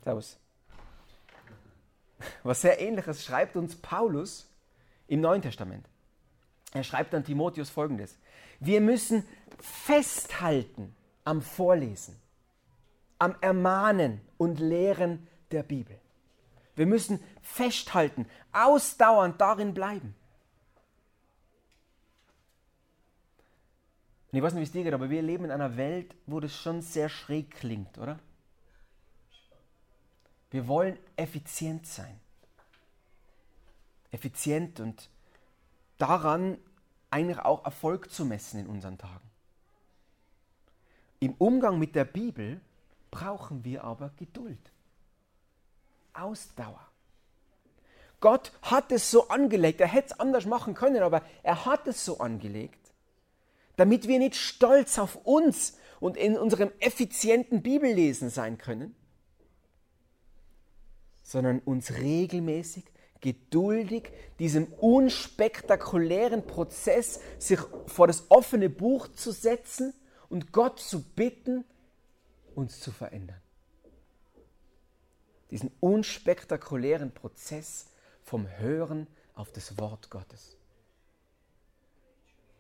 Servus. 0.03 0.39
Was 2.43 2.61
sehr 2.61 2.79
ähnliches 2.79 3.23
schreibt 3.23 3.55
uns 3.55 3.75
Paulus 3.75 4.50
im 5.07 5.21
Neuen 5.21 5.41
Testament. 5.41 5.85
Er 6.73 6.83
schreibt 6.83 7.13
an 7.13 7.23
Timotheus 7.23 7.69
folgendes. 7.69 8.17
Wir 8.59 8.79
müssen 8.79 9.27
festhalten 9.59 10.95
am 11.25 11.41
Vorlesen, 11.41 12.19
am 13.19 13.35
Ermahnen 13.41 14.21
und 14.38 14.59
Lehren 14.59 15.27
der 15.51 15.63
Bibel. 15.63 16.00
Wir 16.75 16.85
müssen 16.85 17.21
festhalten, 17.41 18.25
ausdauernd 18.53 19.41
darin 19.41 19.73
bleiben. 19.73 20.15
Und 24.31 24.38
ich 24.38 24.43
weiß 24.43 24.53
nicht, 24.53 24.61
wie 24.61 24.65
es 24.65 24.71
dir 24.71 24.83
geht, 24.83 24.93
aber 24.93 25.09
wir 25.09 25.21
leben 25.21 25.45
in 25.45 25.51
einer 25.51 25.75
Welt, 25.75 26.15
wo 26.25 26.39
das 26.39 26.55
schon 26.55 26.81
sehr 26.81 27.09
schräg 27.09 27.51
klingt, 27.51 27.97
oder? 27.97 28.17
Wir 30.51 30.67
wollen 30.67 30.97
effizient 31.17 31.85
sein. 31.85 32.19
Effizient 34.11 34.79
und 34.79 35.09
daran 35.97 36.57
eigentlich 37.09 37.39
auch 37.39 37.65
Erfolg 37.65 38.09
zu 38.09 38.25
messen 38.25 38.61
in 38.61 38.67
unseren 38.67 38.97
Tagen. 38.97 39.29
Im 41.19 41.35
Umgang 41.38 41.77
mit 41.77 41.95
der 41.95 42.05
Bibel 42.05 42.59
brauchen 43.11 43.63
wir 43.65 43.83
aber 43.83 44.11
Geduld, 44.17 44.71
Ausdauer. 46.13 46.88
Gott 48.21 48.51
hat 48.61 48.91
es 48.91 49.11
so 49.11 49.27
angelegt, 49.27 49.81
er 49.81 49.88
hätte 49.88 50.13
es 50.13 50.19
anders 50.19 50.45
machen 50.45 50.73
können, 50.73 51.03
aber 51.03 51.21
er 51.43 51.65
hat 51.65 51.88
es 51.88 52.03
so 52.03 52.19
angelegt, 52.19 52.80
damit 53.75 54.07
wir 54.07 54.19
nicht 54.19 54.35
stolz 54.35 54.99
auf 54.99 55.15
uns 55.25 55.77
und 55.99 56.17
in 56.17 56.37
unserem 56.37 56.71
effizienten 56.79 57.61
Bibellesen 57.61 58.29
sein 58.29 58.57
können, 58.57 58.95
sondern 61.23 61.59
uns 61.59 61.93
regelmäßig, 61.93 62.85
geduldig 63.21 64.09
diesem 64.39 64.65
unspektakulären 64.73 66.45
Prozess, 66.45 67.19
sich 67.37 67.59
vor 67.85 68.07
das 68.07 68.25
offene 68.29 68.69
Buch 68.69 69.07
zu 69.09 69.31
setzen 69.31 69.93
und 70.29 70.51
Gott 70.51 70.79
zu 70.79 71.03
bitten, 71.03 71.63
uns 72.55 72.79
zu 72.79 72.91
verändern. 72.91 73.41
Diesen 75.51 75.71
unspektakulären 75.79 77.13
Prozess 77.13 77.87
vom 78.23 78.47
Hören 78.57 79.07
auf 79.35 79.51
das 79.51 79.77
Wort 79.77 80.09
Gottes. 80.09 80.57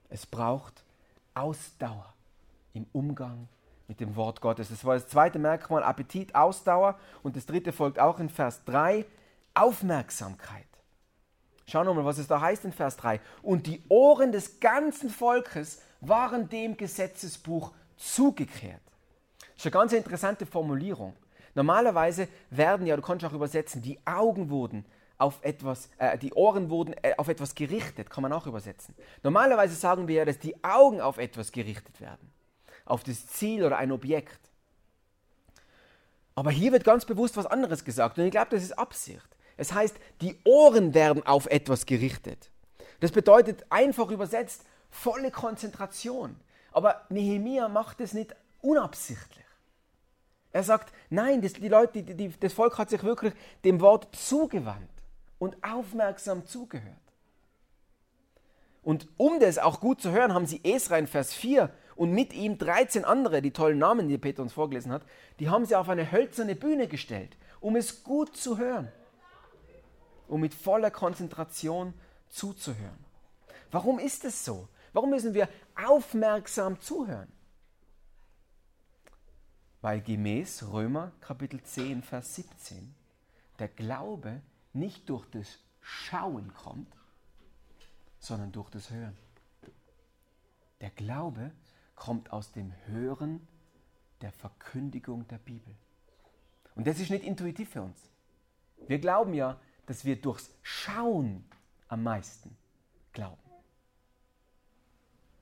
Es 0.09 0.25
braucht 0.25 0.83
Ausdauer 1.33 2.13
im 2.73 2.85
Umgang 2.91 3.47
mit 3.87 3.99
dem 3.99 4.15
Wort 4.15 4.41
Gottes. 4.41 4.69
Das 4.69 4.85
war 4.85 4.95
das 4.95 5.07
zweite 5.07 5.39
Merkmal, 5.39 5.83
Appetit, 5.83 6.33
Ausdauer. 6.33 6.97
Und 7.23 7.35
das 7.35 7.45
dritte 7.45 7.71
folgt 7.73 7.99
auch 7.99 8.19
in 8.19 8.29
Vers 8.29 8.63
3, 8.65 9.05
Aufmerksamkeit. 9.53 10.65
Schau 11.65 11.83
nochmal, 11.83 12.05
was 12.05 12.17
es 12.17 12.27
da 12.27 12.39
heißt 12.41 12.65
in 12.65 12.73
Vers 12.73 12.97
3. 12.97 13.19
Und 13.41 13.67
die 13.67 13.81
Ohren 13.89 14.31
des 14.31 14.59
ganzen 14.59 15.09
Volkes 15.09 15.81
waren 16.01 16.49
dem 16.49 16.77
Gesetzesbuch 16.77 17.71
zugekehrt. 17.97 18.81
Das 19.39 19.57
ist 19.57 19.65
eine 19.65 19.71
ganz 19.71 19.93
interessante 19.93 20.45
Formulierung. 20.45 21.13
Normalerweise 21.53 22.27
werden 22.49 22.87
ja, 22.87 22.95
du 22.95 23.01
kannst 23.01 23.25
auch 23.25 23.33
übersetzen, 23.33 23.81
die 23.81 23.99
Augen 24.05 24.49
wurden 24.49 24.85
auf 25.21 25.39
etwas, 25.43 25.89
äh, 25.97 26.17
die 26.17 26.33
Ohren 26.33 26.69
wurden 26.69 26.93
äh, 27.01 27.13
auf 27.17 27.27
etwas 27.27 27.55
gerichtet, 27.55 28.09
kann 28.09 28.23
man 28.23 28.33
auch 28.33 28.47
übersetzen. 28.47 28.95
Normalerweise 29.23 29.75
sagen 29.75 30.07
wir 30.07 30.15
ja, 30.15 30.25
dass 30.25 30.39
die 30.39 30.63
Augen 30.63 30.99
auf 30.99 31.17
etwas 31.17 31.51
gerichtet 31.51 32.01
werden 32.01 32.31
auf 32.85 33.03
das 33.03 33.27
Ziel 33.27 33.63
oder 33.63 33.77
ein 33.77 33.91
Objekt. 33.91 34.39
Aber 36.35 36.51
hier 36.51 36.71
wird 36.71 36.83
ganz 36.83 37.05
bewusst 37.05 37.37
was 37.37 37.45
anderes 37.45 37.83
gesagt 37.83 38.17
und 38.17 38.25
ich 38.25 38.31
glaube, 38.31 38.49
das 38.51 38.63
ist 38.63 38.77
Absicht. 38.77 39.27
Es 39.57 39.73
heißt, 39.73 39.95
die 40.21 40.37
Ohren 40.43 40.93
werden 40.93 41.25
auf 41.25 41.45
etwas 41.47 41.85
gerichtet. 41.85 42.49
Das 42.99 43.11
bedeutet 43.11 43.65
einfach 43.69 44.09
übersetzt 44.09 44.65
volle 44.89 45.31
Konzentration. 45.31 46.35
Aber 46.71 47.05
Nehemia 47.09 47.67
macht 47.67 48.01
es 48.01 48.13
nicht 48.13 48.35
unabsichtlich. 48.61 49.45
Er 50.51 50.63
sagt, 50.63 50.93
nein, 51.09 51.41
das, 51.41 51.53
die 51.53 51.67
Leute, 51.67 52.03
die, 52.03 52.15
die, 52.15 52.29
das 52.39 52.53
Volk 52.53 52.77
hat 52.77 52.89
sich 52.89 53.03
wirklich 53.03 53.33
dem 53.63 53.79
Wort 53.79 54.13
zugewandt 54.15 54.90
und 55.41 55.63
aufmerksam 55.63 56.45
zugehört. 56.45 56.85
Und 58.83 59.07
um 59.17 59.39
das 59.39 59.57
auch 59.57 59.79
gut 59.79 59.99
zu 59.99 60.11
hören, 60.11 60.35
haben 60.35 60.45
sie 60.45 60.61
Esra 60.63 60.99
in 60.99 61.07
Vers 61.07 61.33
4 61.33 61.73
und 61.95 62.11
mit 62.11 62.31
ihm 62.31 62.59
13 62.59 63.05
andere, 63.05 63.41
die 63.41 63.49
tollen 63.49 63.79
Namen, 63.79 64.07
die 64.07 64.19
Peter 64.19 64.43
uns 64.43 64.53
vorgelesen 64.53 64.91
hat, 64.91 65.01
die 65.39 65.49
haben 65.49 65.65
sie 65.65 65.75
auf 65.75 65.89
eine 65.89 66.11
hölzerne 66.11 66.53
Bühne 66.53 66.87
gestellt, 66.87 67.37
um 67.59 67.75
es 67.75 68.03
gut 68.03 68.37
zu 68.37 68.59
hören, 68.59 68.91
um 70.27 70.41
mit 70.41 70.53
voller 70.53 70.91
Konzentration 70.91 71.95
zuzuhören. 72.29 73.03
Warum 73.71 73.97
ist 73.97 74.23
es 74.25 74.45
so? 74.45 74.67
Warum 74.93 75.09
müssen 75.09 75.33
wir 75.33 75.49
aufmerksam 75.75 76.79
zuhören? 76.79 77.31
Weil 79.81 80.01
gemäß 80.01 80.67
Römer 80.71 81.13
Kapitel 81.19 81.63
10, 81.63 82.03
Vers 82.03 82.35
17 82.35 82.93
der 83.57 83.69
Glaube 83.69 84.41
nicht 84.73 85.09
durch 85.09 85.25
das 85.31 85.59
Schauen 85.81 86.53
kommt, 86.53 86.95
sondern 88.19 88.51
durch 88.51 88.69
das 88.69 88.89
Hören. 88.89 89.17
Der 90.79 90.91
Glaube 90.91 91.51
kommt 91.95 92.31
aus 92.31 92.51
dem 92.51 92.73
Hören 92.87 93.47
der 94.21 94.31
Verkündigung 94.31 95.27
der 95.27 95.37
Bibel. 95.37 95.75
Und 96.75 96.87
das 96.87 96.99
ist 96.99 97.09
nicht 97.09 97.23
intuitiv 97.23 97.69
für 97.69 97.81
uns. 97.81 97.99
Wir 98.87 98.99
glauben 98.99 99.33
ja, 99.33 99.59
dass 99.85 100.05
wir 100.05 100.19
durchs 100.19 100.51
Schauen 100.61 101.43
am 101.87 102.03
meisten 102.03 102.55
glauben. 103.13 103.41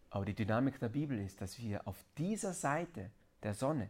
Aber 0.10 0.26
die 0.26 0.34
Dynamik 0.34 0.80
der 0.80 0.90
Bibel 0.90 1.20
ist, 1.20 1.40
dass 1.42 1.60
wir 1.60 1.88
auf 1.88 2.04
dieser 2.18 2.54
Seite 2.54 3.12
der 3.44 3.54
Sonne, 3.54 3.90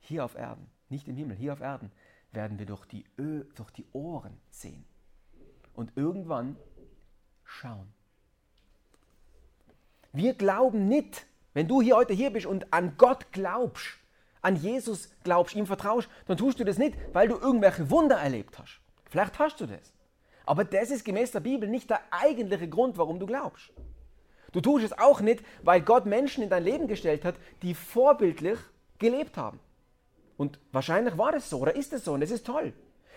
hier 0.00 0.24
auf 0.24 0.36
Erden, 0.36 0.70
nicht 0.88 1.06
im 1.08 1.16
Himmel, 1.16 1.36
hier 1.36 1.52
auf 1.52 1.60
Erden, 1.60 1.92
werden 2.36 2.60
wir 2.60 2.66
durch 2.66 2.86
die, 2.86 3.04
Ö 3.18 3.44
durch 3.56 3.72
die 3.72 3.86
Ohren 3.92 4.38
sehen. 4.50 4.84
Und 5.74 5.92
irgendwann 5.96 6.56
schauen. 7.42 7.92
Wir 10.12 10.34
glauben 10.34 10.86
nicht, 10.86 11.26
wenn 11.52 11.68
du 11.68 11.82
hier 11.82 11.96
heute 11.96 12.14
hier 12.14 12.30
bist 12.30 12.46
und 12.46 12.72
an 12.72 12.96
Gott 12.96 13.32
glaubst, 13.32 13.98
an 14.40 14.56
Jesus 14.56 15.10
glaubst, 15.24 15.56
ihm 15.56 15.66
vertraust, 15.66 16.08
dann 16.26 16.36
tust 16.36 16.60
du 16.60 16.64
das 16.64 16.78
nicht, 16.78 16.96
weil 17.12 17.28
du 17.28 17.36
irgendwelche 17.36 17.90
Wunder 17.90 18.16
erlebt 18.16 18.58
hast. 18.58 18.80
Vielleicht 19.10 19.38
hast 19.38 19.60
du 19.60 19.66
das. 19.66 19.92
Aber 20.44 20.64
das 20.64 20.90
ist 20.90 21.04
gemäß 21.04 21.32
der 21.32 21.40
Bibel 21.40 21.68
nicht 21.68 21.90
der 21.90 22.00
eigentliche 22.10 22.68
Grund, 22.68 22.96
warum 22.98 23.18
du 23.18 23.26
glaubst. 23.26 23.72
Du 24.52 24.60
tust 24.60 24.84
es 24.84 24.96
auch 24.96 25.20
nicht, 25.20 25.44
weil 25.62 25.82
Gott 25.82 26.06
Menschen 26.06 26.42
in 26.42 26.48
dein 26.50 26.64
Leben 26.64 26.86
gestellt 26.86 27.24
hat, 27.24 27.34
die 27.62 27.74
vorbildlich 27.74 28.58
gelebt 28.98 29.36
haben. 29.36 29.60
Und 30.36 30.58
wahrscheinlich 30.72 31.16
war 31.16 31.32
das 31.32 31.48
so 31.48 31.60
oder 31.60 31.74
ist 31.74 31.92
es 31.92 32.04
so 32.04 32.12
und 32.12 32.20
das 32.20 32.30
ist 32.30 32.46
toll. 32.46 32.72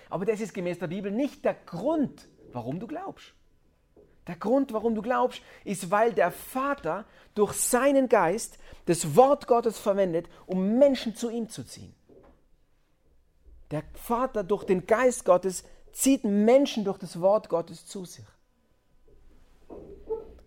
Aber 0.10 0.26
das 0.26 0.42
ist 0.42 0.54
gemäß 0.54 0.80
der 0.80 0.88
Bibel 0.88 1.12
nicht 1.12 1.46
der 1.46 1.54
Grund, 1.54 2.28
warum 2.52 2.80
du 2.80 2.88
glaubst. 2.88 3.34
Der 4.28 4.36
Grund, 4.36 4.74
warum 4.74 4.96
du 4.96 5.02
glaubst, 5.02 5.42
ist, 5.64 5.92
weil 5.92 6.14
der 6.14 6.32
Vater 6.32 7.06
durch 7.34 7.54
seinen 7.54 8.10
Geist 8.10 8.60
das 8.86 9.16
Wort 9.16 9.48
Gottes 9.48 9.80
verwendet, 9.80 10.28
um 10.46 10.78
Menschen 10.78 11.16
zu 11.16 11.30
ihm 11.30 11.50
zu 11.50 11.64
ziehen. 11.64 11.96
Der 13.72 13.84
Vater 13.94 14.44
durch 14.44 14.64
den 14.66 14.86
Geist 14.86 15.26
Gottes 15.26 15.64
zieht 15.92 16.24
Menschen 16.24 16.86
durch 16.86 16.98
das 16.98 17.20
Wort 17.22 17.50
Gottes 17.50 17.86
zu 17.86 18.06
sich. 18.06 18.26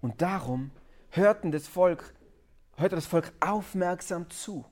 Und 0.01 0.21
darum 0.21 0.73
hörten 1.11 1.53
das 1.53 1.69
Volk, 1.69 2.15
hörte 2.77 2.97
das 2.97 3.07
Volk 3.07 3.33
aufmerksam 3.41 4.29
zu. 4.31 4.65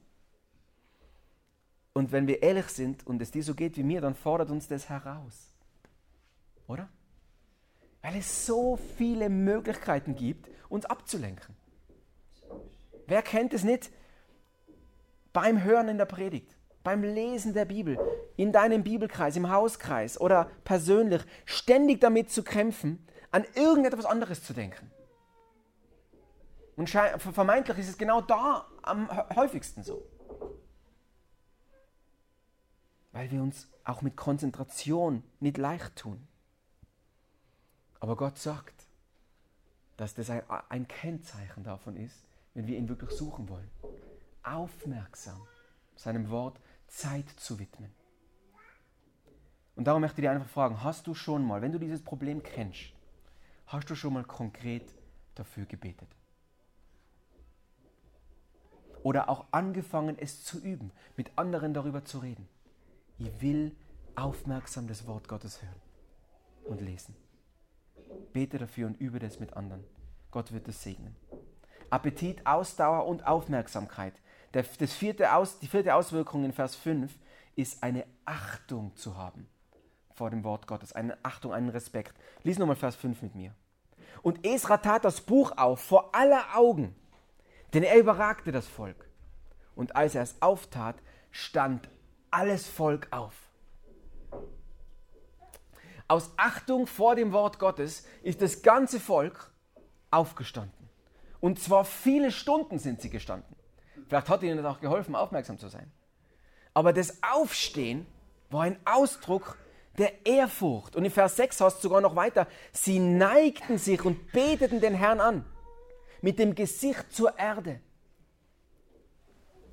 Und 2.01 2.13
wenn 2.13 2.27
wir 2.27 2.43
ehrlich 2.43 2.69
sind 2.69 3.07
und 3.07 3.21
es 3.21 3.31
dir 3.31 3.43
so 3.43 3.55
geht 3.55 3.77
wie 3.77 3.83
mir, 3.83 4.01
dann 4.01 4.15
fordert 4.15 4.49
uns 4.49 4.67
das 4.67 4.89
heraus. 4.89 5.55
Oder? 6.67 6.89
Weil 8.01 8.17
es 8.17 8.47
so 8.47 8.79
viele 8.97 9.29
Möglichkeiten 9.29 10.15
gibt, 10.15 10.49
uns 10.71 10.87
abzulenken. 10.87 11.55
Wer 13.07 13.21
kennt 13.21 13.53
es 13.53 13.65
nicht 13.65 13.91
beim 15.35 15.63
Hören 15.63 15.89
in 15.89 15.99
der 15.99 16.07
Predigt? 16.07 16.57
beim 16.83 17.03
Lesen 17.03 17.53
der 17.53 17.67
Bibel, 17.67 17.99
in 18.37 18.53
deinem 18.53 18.83
Bibelkreis, 18.83 19.37
im 19.37 19.51
Hauskreis 19.51 20.19
oder 20.19 20.51
persönlich, 20.65 21.21
ständig 21.45 22.01
damit 22.01 22.31
zu 22.31 22.43
kämpfen, 22.43 23.07
an 23.31 23.45
irgendetwas 23.55 24.07
anderes 24.07 24.43
zu 24.43 24.55
denken. 24.55 24.91
Und 26.77 26.89
vermeintlich 26.89 27.77
ist 27.77 27.91
es 27.91 27.99
genau 27.99 28.23
da 28.23 28.67
am 28.81 29.11
häufigsten 29.37 29.83
so. 29.83 30.03
Weil 33.13 33.31
wir 33.31 33.43
uns 33.43 33.69
auch 33.85 34.03
mit 34.03 34.17
Konzentration 34.17 35.23
nicht 35.41 35.59
leicht 35.59 35.97
tun. 35.97 36.27
Aber 37.99 38.17
Gott 38.17 38.39
sagt, 38.39 38.87
dass 39.97 40.15
das 40.15 40.31
ein, 40.31 40.89
Kennzeichen 40.89 41.63
davon 41.65 41.97
ist, 41.97 42.25
wenn 42.55 42.67
wir 42.67 42.79
ihn 42.79 42.89
wirklich 42.89 43.11
suchen 43.11 43.49
wollen. 43.49 43.71
Aufmerksam 44.43 45.41
seinem 45.97 46.31
Wort 46.31 46.59
Zeit 46.87 47.29
zu 47.29 47.59
widmen. 47.59 47.93
Und 49.77 49.85
darum 49.85 50.01
möchte 50.01 50.21
ich 50.21 50.25
dir 50.25 50.31
einfach 50.31 50.49
fragen, 50.49 50.83
hast 50.83 51.07
du 51.07 51.15
schon 51.15 51.45
mal, 51.45 51.63
wenn 51.63 51.73
du 51.73 51.79
dieses 51.79 52.03
Problem 52.03 52.43
kennst, 52.43 52.93
hast 53.67 53.91
du 53.91 53.95
schon 53.95 54.15
mal 54.15 54.25
konkret 54.25 54.95
dafür 55.35 55.67
gebetet? 55.67 56.09
Oder 59.03 59.29
auch 59.29 59.47
angefangen, 59.51 60.19
es 60.19 60.45
zu 60.45 60.59
üben, 60.61 60.91
mit 61.17 61.31
anderen 61.37 61.73
darüber 61.73 62.05
zu 62.05 62.19
reden? 62.19 62.49
Ich 63.21 63.43
will 63.43 63.77
aufmerksam 64.17 64.89
das 64.89 65.07
Wort 65.07 65.29
Gottes 65.29 65.61
hören 65.61 65.81
und 66.65 66.81
lesen. 66.81 67.15
Bete 68.33 68.57
dafür 68.57 68.87
und 68.87 68.99
übe 68.99 69.19
das 69.19 69.39
mit 69.39 69.57
anderen. 69.57 69.85
Gott 70.31 70.53
wird 70.53 70.67
es 70.69 70.83
segnen. 70.83 71.15
Appetit, 71.91 72.47
Ausdauer 72.47 73.07
und 73.07 73.27
Aufmerksamkeit 73.27 74.15
der, 74.55 74.65
das 74.79 74.93
vierte 74.95 75.35
Aus, 75.35 75.59
die 75.59 75.69
vierte 75.69 75.95
Auswirkung 75.95 76.45
in 76.45 76.53
Vers 76.53 76.75
5 76.77 77.13
ist 77.57 77.83
eine 77.83 78.07
Achtung 78.25 78.97
zu 78.97 79.17
haben 79.17 79.49
vor 80.15 80.31
dem 80.31 80.43
Wort 80.43 80.67
Gottes, 80.67 80.93
eine 80.93 81.17
Achtung, 81.23 81.53
einen 81.53 81.69
Respekt. 81.69 82.15
Lies 82.43 82.59
nochmal 82.59 82.77
Vers 82.77 82.97
5 82.97 83.23
mit 83.23 83.35
mir. 83.35 83.55
Und 84.23 84.47
Esra 84.47 84.79
tat 84.79 85.05
das 85.05 85.21
Buch 85.21 85.53
auf 85.57 85.81
vor 85.81 86.15
aller 86.15 86.45
Augen, 86.55 86.95
denn 87.73 87.83
er 87.83 87.99
überragte 87.99 88.53
das 88.53 88.67
Volk. 88.67 89.09
Und 89.75 89.97
als 89.97 90.15
er 90.15 90.23
es 90.23 90.41
auftat, 90.41 90.97
stand 91.31 91.89
alles 92.31 92.67
Volk 92.67 93.09
auf. 93.11 93.35
Aus 96.09 96.31
Achtung 96.37 96.87
vor 96.87 97.15
dem 97.15 97.33
Wort 97.33 97.59
Gottes 97.59 98.05
ist 98.23 98.43
das 98.43 98.63
ganze 98.63 98.99
Volk 98.99 99.53
aufgestanden. 100.11 100.89
Und 101.41 101.61
zwar 101.61 101.85
viele 101.85 102.33
Stunden 102.33 102.79
sind 102.79 103.01
sie 103.01 103.11
gestanden. 103.11 103.57
Vielleicht 104.09 104.29
hat 104.29 104.43
ihnen 104.43 104.57
das 104.57 104.67
auch 104.67 104.81
geholfen, 104.81 105.15
aufmerksam 105.15 105.59
zu 105.59 105.69
sein. 105.69 105.91
Aber 106.75 106.93
das 106.93 107.23
Aufstehen 107.23 108.07
war 108.51 108.63
ein 108.63 108.79
Ausdruck 108.85 109.57
der 109.99 110.27
Ehrfurcht. 110.27 110.97
Und 110.97 111.05
in 111.05 111.11
Vers 111.11 111.37
6 111.37 111.61
heißt 111.61 111.77
es 111.77 111.83
sogar 111.83 112.01
noch 112.01 112.17
weiter, 112.17 112.47
sie 112.73 112.99
neigten 112.99 113.79
sich 113.79 114.05
und 114.05 114.33
beteten 114.33 114.81
den 114.81 114.95
Herrn 114.95 115.21
an, 115.21 115.45
mit 116.21 116.39
dem 116.39 116.55
Gesicht 116.55 117.13
zur 117.13 117.39
Erde. 117.39 117.81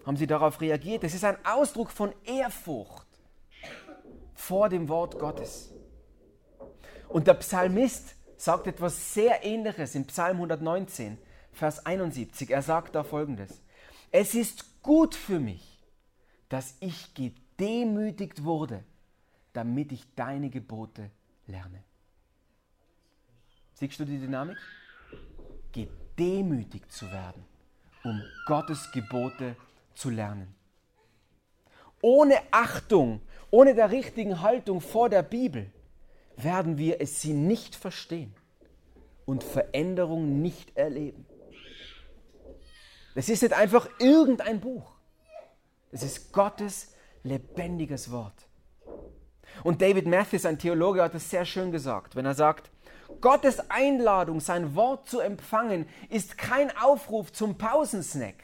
Haben 0.08 0.16
sie 0.16 0.26
darauf 0.26 0.62
reagiert? 0.62 1.04
Das 1.04 1.14
ist 1.14 1.26
ein 1.26 1.36
Ausdruck 1.46 1.92
von 1.92 2.14
Ehrfurcht 2.24 3.06
vor 4.34 4.70
dem 4.70 4.88
Wort 4.88 5.20
Gottes. 5.20 5.74
Und 7.10 7.28
der 7.28 7.34
Psalmist 7.34 8.16
sagt 8.38 8.68
etwas 8.68 9.14
sehr 9.14 9.44
Ähnliches 9.44 9.96
in 9.96 10.08
Psalm 10.08 10.38
119, 10.38 11.18
Vers 11.52 11.86
71. 11.86 12.52
Er 12.52 12.62
sagt 12.62 12.96
da 12.96 13.04
folgendes. 13.04 13.62
Es 14.10 14.34
ist 14.34 14.82
gut 14.82 15.14
für 15.14 15.42
mich, 15.42 15.86
dass 16.48 16.76
ich 16.80 17.14
gedemütigt 17.14 18.46
wurde, 18.46 18.86
damit 19.52 19.92
ich 19.92 20.06
deine 20.16 20.50
Gebote 20.50 21.12
lerne. 21.48 21.84
Siehst 23.74 24.00
du 24.00 24.06
die 24.06 24.20
Dynamik? 24.20 24.58
Gedemütigt 25.74 26.94
zu 26.94 27.12
werden, 27.12 27.44
um 28.06 28.24
Gottes 28.46 28.90
Gebote 28.94 29.58
zu 29.98 30.10
lernen. 30.10 30.56
Ohne 32.02 32.36
Achtung, 32.52 33.22
ohne 33.50 33.74
der 33.74 33.92
richtigen 33.92 34.42
Haltung 34.42 34.82
vor 34.82 35.10
der 35.10 35.24
Bibel 35.24 35.72
werden 36.36 36.78
wir 36.78 37.02
es 37.02 37.22
sie 37.22 37.34
nicht 37.34 37.76
verstehen 37.76 38.36
und 39.26 39.44
Veränderung 39.44 40.42
nicht 40.42 40.78
erleben. 40.78 41.26
Das 43.16 43.30
ist 43.30 43.42
nicht 43.42 43.54
einfach 43.54 43.90
irgendein 44.00 44.60
Buch. 44.60 44.94
Das 45.92 46.04
ist 46.04 46.32
Gottes 46.32 46.94
lebendiges 47.24 48.12
Wort. 48.12 48.48
Und 49.64 49.82
David 49.82 50.06
Mathis, 50.06 50.46
ein 50.46 50.60
Theologe, 50.60 51.02
hat 51.02 51.16
es 51.16 51.30
sehr 51.30 51.46
schön 51.46 51.72
gesagt, 51.72 52.16
wenn 52.16 52.26
er 52.26 52.36
sagt, 52.36 52.70
Gottes 53.22 53.72
Einladung, 53.72 54.40
sein 54.40 54.76
Wort 54.76 55.10
zu 55.10 55.20
empfangen, 55.20 55.88
ist 56.10 56.38
kein 56.38 56.76
Aufruf 56.78 57.32
zum 57.32 57.58
Pausensnack, 57.58 58.44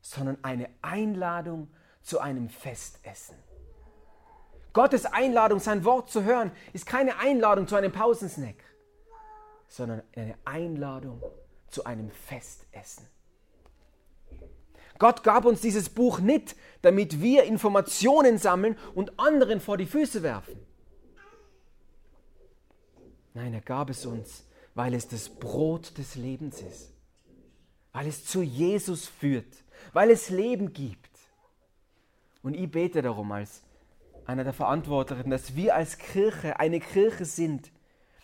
sondern 0.00 0.38
eine 0.42 0.68
Einladung 0.82 1.68
zu 2.02 2.20
einem 2.20 2.48
Festessen. 2.48 3.36
Gottes 4.72 5.04
Einladung, 5.04 5.58
sein 5.58 5.84
Wort 5.84 6.10
zu 6.10 6.22
hören, 6.24 6.52
ist 6.72 6.86
keine 6.86 7.18
Einladung 7.18 7.66
zu 7.66 7.76
einem 7.76 7.92
Pausensnack, 7.92 8.56
sondern 9.68 10.02
eine 10.14 10.34
Einladung 10.44 11.22
zu 11.68 11.84
einem 11.84 12.10
Festessen. 12.10 13.06
Gott 14.98 15.22
gab 15.22 15.46
uns 15.46 15.60
dieses 15.60 15.88
Buch 15.88 16.20
nicht, 16.20 16.54
damit 16.82 17.20
wir 17.20 17.44
Informationen 17.44 18.38
sammeln 18.38 18.76
und 18.94 19.18
anderen 19.18 19.60
vor 19.60 19.76
die 19.78 19.86
Füße 19.86 20.22
werfen. 20.22 20.60
Nein, 23.32 23.54
er 23.54 23.60
gab 23.62 23.90
es 23.90 24.04
uns, 24.04 24.44
weil 24.74 24.94
es 24.94 25.08
das 25.08 25.28
Brot 25.28 25.96
des 25.98 26.16
Lebens 26.16 26.60
ist, 26.60 26.92
weil 27.92 28.06
es 28.06 28.26
zu 28.26 28.42
Jesus 28.42 29.06
führt, 29.06 29.64
weil 29.92 30.10
es 30.10 30.30
Leben 30.30 30.72
gibt. 30.72 31.10
Und 32.42 32.54
ich 32.54 32.70
bete 32.70 33.02
darum 33.02 33.32
als 33.32 33.62
einer 34.26 34.44
der 34.44 34.52
Verantwortlichen, 34.52 35.30
dass 35.30 35.54
wir 35.54 35.74
als 35.74 35.98
Kirche 35.98 36.58
eine 36.58 36.80
Kirche 36.80 37.24
sind, 37.24 37.70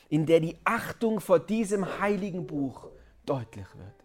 in 0.09 0.27
der 0.27 0.41
die 0.41 0.57
Achtung 0.65 1.21
vor 1.21 1.39
diesem 1.39 2.01
heiligen 2.01 2.47
Buch 2.47 2.89
deutlich 3.25 3.67
wird, 3.75 4.05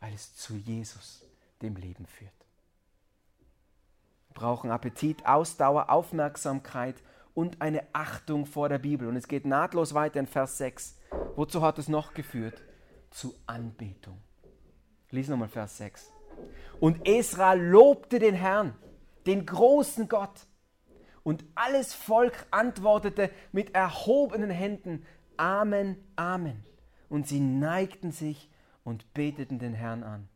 weil 0.00 0.14
es 0.14 0.34
zu 0.34 0.54
Jesus 0.54 1.24
dem 1.60 1.76
Leben 1.76 2.06
führt. 2.06 2.32
Wir 4.28 4.34
brauchen 4.34 4.70
Appetit, 4.70 5.26
Ausdauer, 5.26 5.90
Aufmerksamkeit 5.90 6.96
und 7.34 7.60
eine 7.60 7.84
Achtung 7.92 8.46
vor 8.46 8.68
der 8.68 8.78
Bibel. 8.78 9.06
Und 9.06 9.16
es 9.16 9.28
geht 9.28 9.44
nahtlos 9.44 9.92
weiter 9.92 10.20
in 10.20 10.26
Vers 10.26 10.56
6. 10.58 10.96
Wozu 11.36 11.60
hat 11.60 11.78
es 11.78 11.88
noch 11.88 12.14
geführt? 12.14 12.62
zu 13.12 13.34
Anbetung. 13.46 14.20
Lies 15.12 15.28
nochmal 15.28 15.48
Vers 15.48 15.76
6. 15.76 16.10
Und 16.80 17.06
Esra 17.06 17.52
lobte 17.52 18.18
den 18.18 18.34
Herrn, 18.34 18.74
den 19.26 19.46
großen 19.46 20.08
Gott. 20.08 20.46
Und 21.22 21.44
alles 21.54 21.94
Volk 21.94 22.46
antwortete 22.50 23.30
mit 23.52 23.74
erhobenen 23.74 24.50
Händen, 24.50 25.06
Amen, 25.36 25.96
Amen. 26.16 26.64
Und 27.08 27.28
sie 27.28 27.40
neigten 27.40 28.10
sich 28.10 28.50
und 28.84 29.12
beteten 29.14 29.58
den 29.58 29.74
Herrn 29.74 30.02
an. 30.02 30.28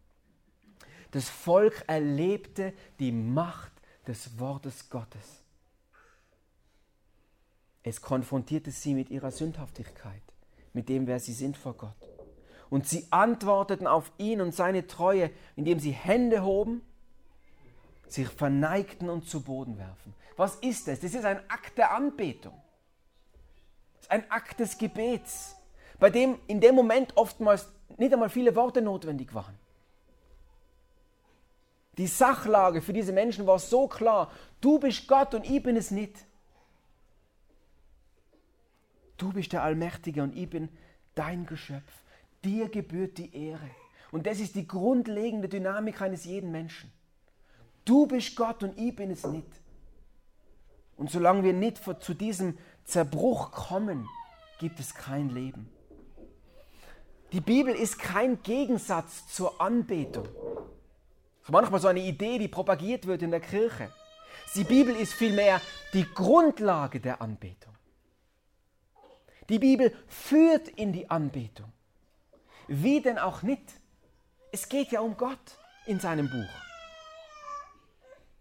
Das 1.10 1.28
Volk 1.28 1.84
erlebte 1.86 2.74
die 3.00 3.12
Macht 3.12 3.72
des 4.06 4.38
Wortes 4.38 4.90
Gottes. 4.90 5.42
Es 7.82 8.00
konfrontierte 8.00 8.70
sie 8.70 8.94
mit 8.94 9.10
ihrer 9.10 9.30
Sündhaftigkeit, 9.30 10.22
mit 10.72 10.88
dem, 10.88 11.06
wer 11.06 11.18
sie 11.18 11.32
sind 11.32 11.56
vor 11.56 11.74
Gott. 11.74 12.15
Und 12.70 12.88
sie 12.88 13.06
antworteten 13.10 13.86
auf 13.86 14.10
ihn 14.18 14.40
und 14.40 14.54
seine 14.54 14.86
Treue, 14.86 15.30
indem 15.54 15.78
sie 15.78 15.92
Hände 15.92 16.42
hoben, 16.42 16.82
sich 18.08 18.28
verneigten 18.28 19.08
und 19.08 19.28
zu 19.28 19.42
Boden 19.42 19.78
werfen. 19.78 20.14
Was 20.36 20.56
ist 20.56 20.88
das? 20.88 21.00
Das 21.00 21.14
ist 21.14 21.24
ein 21.24 21.38
Akt 21.48 21.78
der 21.78 21.92
Anbetung. 21.92 22.54
Das 23.94 24.02
ist 24.02 24.10
ein 24.10 24.30
Akt 24.30 24.60
des 24.60 24.78
Gebets, 24.78 25.56
bei 25.98 26.10
dem 26.10 26.38
in 26.46 26.60
dem 26.60 26.74
Moment 26.74 27.16
oftmals 27.16 27.68
nicht 27.96 28.12
einmal 28.12 28.30
viele 28.30 28.54
Worte 28.54 28.82
notwendig 28.82 29.34
waren. 29.34 29.58
Die 31.98 32.06
Sachlage 32.06 32.82
für 32.82 32.92
diese 32.92 33.12
Menschen 33.12 33.46
war 33.46 33.58
so 33.58 33.88
klar, 33.88 34.30
du 34.60 34.78
bist 34.78 35.08
Gott 35.08 35.34
und 35.34 35.48
ich 35.48 35.62
bin 35.62 35.76
es 35.76 35.90
nicht. 35.90 36.26
Du 39.16 39.32
bist 39.32 39.52
der 39.52 39.62
Allmächtige 39.62 40.22
und 40.22 40.36
ich 40.36 40.50
bin 40.50 40.68
dein 41.14 41.46
Geschöpf. 41.46 42.02
Dir 42.46 42.68
gebührt 42.68 43.18
die 43.18 43.34
Ehre. 43.34 43.70
Und 44.12 44.26
das 44.26 44.38
ist 44.38 44.54
die 44.54 44.68
grundlegende 44.68 45.48
Dynamik 45.48 46.00
eines 46.00 46.24
jeden 46.24 46.52
Menschen. 46.52 46.92
Du 47.84 48.06
bist 48.06 48.36
Gott 48.36 48.62
und 48.62 48.78
ich 48.78 48.94
bin 48.94 49.10
es 49.10 49.26
nicht. 49.26 49.48
Und 50.96 51.10
solange 51.10 51.42
wir 51.42 51.52
nicht 51.52 51.82
zu 52.00 52.14
diesem 52.14 52.56
Zerbruch 52.84 53.50
kommen, 53.50 54.08
gibt 54.60 54.78
es 54.78 54.94
kein 54.94 55.28
Leben. 55.30 55.68
Die 57.32 57.40
Bibel 57.40 57.74
ist 57.74 57.98
kein 57.98 58.40
Gegensatz 58.42 59.26
zur 59.26 59.60
Anbetung. 59.60 60.24
Das 60.24 61.48
ist 61.48 61.50
manchmal 61.50 61.80
so 61.80 61.88
eine 61.88 62.00
Idee, 62.00 62.38
die 62.38 62.48
propagiert 62.48 63.06
wird 63.06 63.22
in 63.22 63.32
der 63.32 63.40
Kirche. 63.40 63.90
Die 64.54 64.64
Bibel 64.64 64.94
ist 64.94 65.12
vielmehr 65.12 65.60
die 65.92 66.06
Grundlage 66.14 67.00
der 67.00 67.20
Anbetung. 67.20 67.74
Die 69.48 69.58
Bibel 69.58 69.92
führt 70.06 70.68
in 70.68 70.92
die 70.92 71.10
Anbetung. 71.10 71.72
Wie 72.68 73.00
denn 73.00 73.18
auch 73.18 73.42
nicht? 73.42 73.80
Es 74.52 74.68
geht 74.68 74.90
ja 74.90 75.00
um 75.00 75.16
Gott 75.16 75.58
in 75.86 76.00
seinem 76.00 76.28
Buch. 76.28 76.66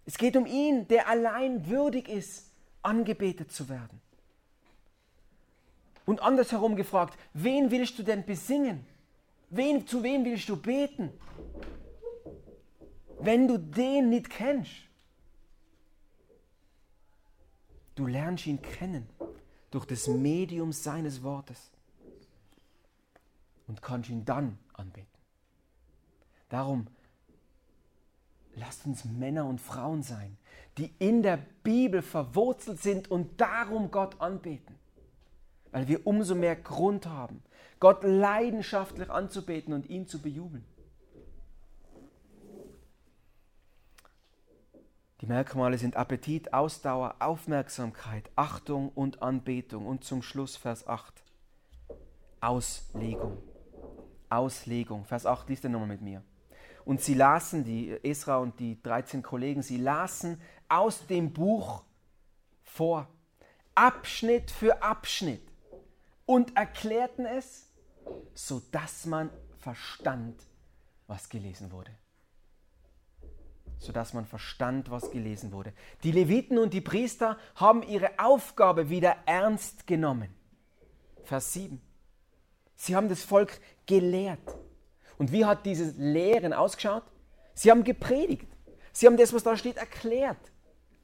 Es 0.06 0.18
geht 0.18 0.36
um 0.38 0.46
ihn, 0.46 0.88
der 0.88 1.08
allein 1.08 1.68
würdig 1.68 2.10
ist, 2.10 2.52
angebetet 2.82 3.52
zu 3.52 3.70
werden. 3.70 4.02
Und 6.06 6.22
andersherum 6.22 6.76
gefragt, 6.76 7.18
wen 7.34 7.72
willst 7.72 7.98
du 7.98 8.04
denn 8.04 8.26
besingen? 8.26 8.86
Wen, 9.50 9.88
zu 9.88 10.04
wem 10.04 10.24
willst 10.26 10.48
du 10.50 10.56
beten? 10.56 11.12
Wenn 13.20 13.48
du 13.48 13.58
den 13.58 14.10
nicht 14.10 14.30
kennst, 14.30 14.72
du 17.96 18.06
lernst 18.06 18.46
ihn 18.46 18.62
kennen 18.62 19.10
durch 19.72 19.86
das 19.86 20.08
Medium 20.08 20.72
seines 20.72 21.24
Wortes 21.24 21.72
und 23.67 23.82
kannst 23.82 24.10
ihn 24.10 24.25
dann 24.25 24.58
anbeten. 24.73 25.08
Darum 26.49 26.88
lasst 28.56 28.86
uns 28.86 29.06
Männer 29.06 29.45
und 29.45 29.60
Frauen 29.60 30.04
sein, 30.04 30.38
die 30.78 30.93
in 30.99 31.23
der 31.23 31.38
Bibel 31.63 32.01
verwurzelt 32.01 32.82
sind 32.82 33.10
und 33.10 33.39
darum 33.39 33.91
Gott 33.91 34.19
anbeten. 34.21 34.75
Weil 35.71 35.88
wir 35.88 36.06
umso 36.08 36.36
mehr 36.36 36.56
Grund 36.56 37.06
haben, 37.06 37.43
Gott 37.80 38.04
leidenschaftlich 38.04 39.10
anzubeten 39.10 39.73
und 39.73 39.89
ihn 39.89 40.08
zu 40.08 40.21
bejubeln. 40.21 40.65
Die 45.21 45.28
Merkmale 45.28 45.78
sind 45.78 45.95
Appetit, 45.95 46.54
Ausdauer, 46.54 47.15
Aufmerksamkeit, 47.19 48.30
Achtung 48.36 48.89
und 48.89 49.21
Anbetung. 49.21 49.88
Und 49.88 50.04
zum 50.04 50.21
Schluss 50.21 50.56
Vers 50.56 50.88
8. 50.88 51.13
Auslegung. 52.41 53.41
Auslegung. 54.30 55.06
Vers 55.06 55.26
8, 55.26 55.50
liest 55.50 55.64
er 55.64 55.70
nochmal 55.70 55.90
mit 55.90 56.02
mir. 56.02 56.24
Und 56.86 57.02
sie 57.02 57.16
lasen, 57.16 57.64
die 57.64 57.92
Esra 58.04 58.38
und 58.38 58.60
die 58.60 58.82
13 58.82 59.24
Kollegen, 59.24 59.64
sie 59.64 59.78
lasen 59.78 60.40
aus 60.70 61.08
dem 61.08 61.34
Buch 61.34 61.84
vor, 62.64 63.08
Abschnitt 63.74 64.52
für 64.52 64.82
Abschnitt, 64.82 65.42
und 66.26 66.56
erklärten 66.56 67.26
es, 67.26 67.70
sodass 68.34 69.06
man 69.06 69.30
verstand, 69.60 70.42
was 71.08 71.30
gelesen 71.30 71.72
wurde. 71.72 71.92
Sodass 73.78 74.14
man 74.14 74.26
verstand, 74.26 74.90
was 74.90 75.12
gelesen 75.12 75.52
wurde. 75.52 75.74
Die 76.04 76.12
Leviten 76.12 76.58
und 76.58 76.74
die 76.74 76.82
Priester 76.82 77.38
haben 77.56 77.84
ihre 77.84 78.18
Aufgabe 78.18 78.90
wieder 78.90 79.18
ernst 79.26 79.86
genommen. 79.86 80.34
Vers 81.24 81.54
7. 81.54 81.82
Sie 82.76 82.96
haben 82.96 83.10
das 83.10 83.24
Volk 83.24 83.60
gelehrt. 83.86 84.58
Und 85.18 85.32
wie 85.32 85.46
hat 85.46 85.66
dieses 85.66 85.96
Lehren 85.98 86.54
ausgeschaut? 86.54 87.04
Sie 87.54 87.72
haben 87.72 87.84
gepredigt. 87.84 88.48
Sie 88.92 89.08
haben 89.08 89.18
das, 89.18 89.34
was 89.34 89.44
da 89.44 89.58
steht, 89.58 89.78
erklärt, 89.78 90.38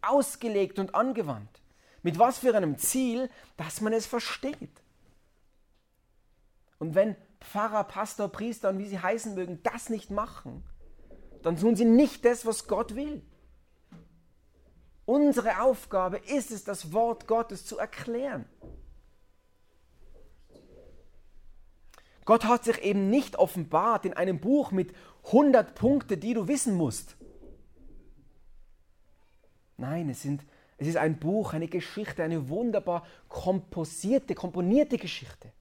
ausgelegt 0.02 0.80
und 0.80 0.96
angewandt. 0.96 1.62
Mit 2.04 2.20
was 2.20 2.40
für 2.40 2.56
einem 2.56 2.78
Ziel, 2.78 3.30
dass 3.58 3.82
man 3.82 3.94
es 3.94 4.06
versteht. 4.06 4.82
Und 6.80 6.96
wenn 6.96 7.16
Pfarrer, 7.40 7.84
Pastor, 7.84 8.30
Priester 8.30 8.70
und 8.70 8.80
wie 8.80 8.88
sie 8.88 9.00
heißen 9.00 9.36
mögen, 9.36 9.62
das 9.64 9.90
nicht 9.90 10.10
machen, 10.10 10.64
dann 11.44 11.58
tun 11.58 11.76
sie 11.76 11.86
nicht 11.86 12.26
das, 12.26 12.46
was 12.46 12.68
Gott 12.68 12.96
will. 12.96 13.22
Unsere 15.06 15.62
Aufgabe 15.62 16.18
ist 16.18 16.52
es, 16.52 16.64
das 16.64 16.94
Wort 16.94 17.28
Gottes 17.28 17.66
zu 17.66 17.78
erklären. 17.78 18.46
Gott 22.32 22.46
hat 22.46 22.64
sich 22.64 22.82
eben 22.82 23.10
nicht 23.10 23.36
offenbart 23.36 24.06
in 24.06 24.14
einem 24.14 24.40
Buch 24.40 24.72
mit 24.72 24.96
100 25.26 25.76
Punkten, 25.76 26.18
die 26.18 26.34
du 26.34 26.48
wissen 26.48 26.76
musst. 26.76 27.18
Nein, 29.76 30.08
es, 30.08 30.22
sind, 30.22 30.46
es 30.78 30.88
ist 30.88 30.96
ein 30.96 31.20
Buch, 31.20 31.52
eine 31.52 31.68
Geschichte, 31.68 32.24
eine 32.24 32.48
wunderbar 32.48 33.06
komposierte, 33.28 34.34
komponierte 34.34 34.98
Geschichte, 34.98 35.52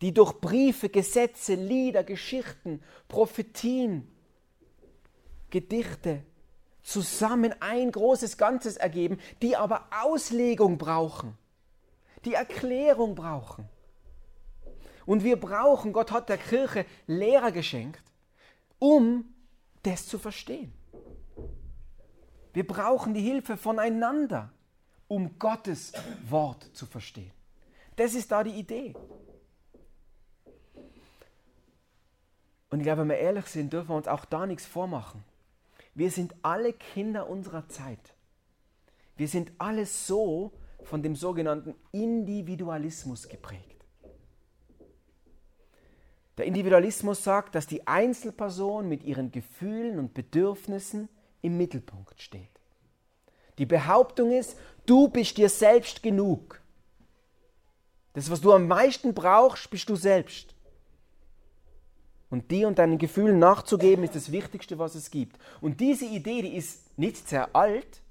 die 0.00 0.14
durch 0.14 0.40
Briefe, 0.40 0.88
Gesetze, 0.88 1.54
Lieder, 1.54 2.02
Geschichten, 2.02 2.82
Prophetien, 3.06 4.10
Gedichte 5.50 6.22
zusammen 6.80 7.54
ein 7.60 7.92
großes 7.92 8.38
Ganzes 8.38 8.78
ergeben, 8.78 9.18
die 9.42 9.54
aber 9.54 9.90
Auslegung 10.02 10.78
brauchen, 10.78 11.36
die 12.24 12.32
Erklärung 12.32 13.14
brauchen. 13.14 13.68
Und 15.06 15.24
wir 15.24 15.38
brauchen, 15.38 15.92
Gott 15.92 16.10
hat 16.12 16.28
der 16.28 16.38
Kirche 16.38 16.86
Lehrer 17.06 17.52
geschenkt, 17.52 18.02
um 18.78 19.24
das 19.82 20.06
zu 20.06 20.18
verstehen. 20.18 20.72
Wir 22.52 22.66
brauchen 22.66 23.14
die 23.14 23.20
Hilfe 23.20 23.56
voneinander, 23.56 24.52
um 25.08 25.38
Gottes 25.38 25.92
Wort 26.28 26.70
zu 26.72 26.86
verstehen. 26.86 27.32
Das 27.96 28.14
ist 28.14 28.30
da 28.32 28.42
die 28.42 28.58
Idee. 28.58 28.94
Und 32.70 32.80
ich 32.80 32.84
glaube, 32.84 33.02
wenn 33.02 33.08
wir 33.08 33.18
ehrlich 33.18 33.46
sind, 33.46 33.72
dürfen 33.72 33.90
wir 33.90 33.96
uns 33.96 34.08
auch 34.08 34.24
da 34.24 34.46
nichts 34.46 34.66
vormachen. 34.66 35.22
Wir 35.94 36.10
sind 36.10 36.34
alle 36.42 36.72
Kinder 36.72 37.28
unserer 37.28 37.68
Zeit. 37.68 38.14
Wir 39.16 39.28
sind 39.28 39.52
alle 39.58 39.86
so 39.86 40.52
von 40.82 41.02
dem 41.02 41.14
sogenannten 41.14 41.74
Individualismus 41.92 43.28
geprägt. 43.28 43.73
Der 46.36 46.46
Individualismus 46.46 47.22
sagt, 47.22 47.54
dass 47.54 47.66
die 47.66 47.86
Einzelperson 47.86 48.88
mit 48.88 49.04
ihren 49.04 49.30
Gefühlen 49.30 49.98
und 49.98 50.14
Bedürfnissen 50.14 51.08
im 51.42 51.56
Mittelpunkt 51.56 52.20
steht. 52.20 52.48
Die 53.58 53.66
Behauptung 53.66 54.32
ist, 54.32 54.56
du 54.86 55.08
bist 55.08 55.36
dir 55.36 55.48
selbst 55.48 56.02
genug. 56.02 56.60
Das, 58.14 58.30
was 58.30 58.40
du 58.40 58.52
am 58.52 58.66
meisten 58.66 59.14
brauchst, 59.14 59.70
bist 59.70 59.88
du 59.88 59.96
selbst. 59.96 60.54
Und 62.30 62.50
dir 62.50 62.66
und 62.66 62.80
deinen 62.80 62.98
Gefühlen 62.98 63.38
nachzugeben, 63.38 64.02
ist 64.02 64.16
das 64.16 64.32
Wichtigste, 64.32 64.78
was 64.78 64.96
es 64.96 65.10
gibt. 65.10 65.38
Und 65.60 65.80
diese 65.80 66.06
Idee, 66.06 66.42
die 66.42 66.56
ist 66.56 66.98
nicht 66.98 67.28
sehr 67.28 67.54
alt, 67.54 68.02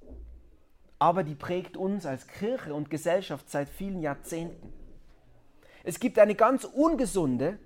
aber 0.98 1.24
die 1.24 1.36
prägt 1.36 1.76
uns 1.76 2.06
als 2.06 2.28
Kirche 2.28 2.74
und 2.74 2.90
Gesellschaft 2.90 3.50
seit 3.50 3.68
vielen 3.68 4.02
Jahrzehnten. 4.02 4.72
Es 5.84 6.00
gibt 6.00 6.18
eine 6.20 6.36
ganz 6.36 6.64
ungesunde 6.64 7.60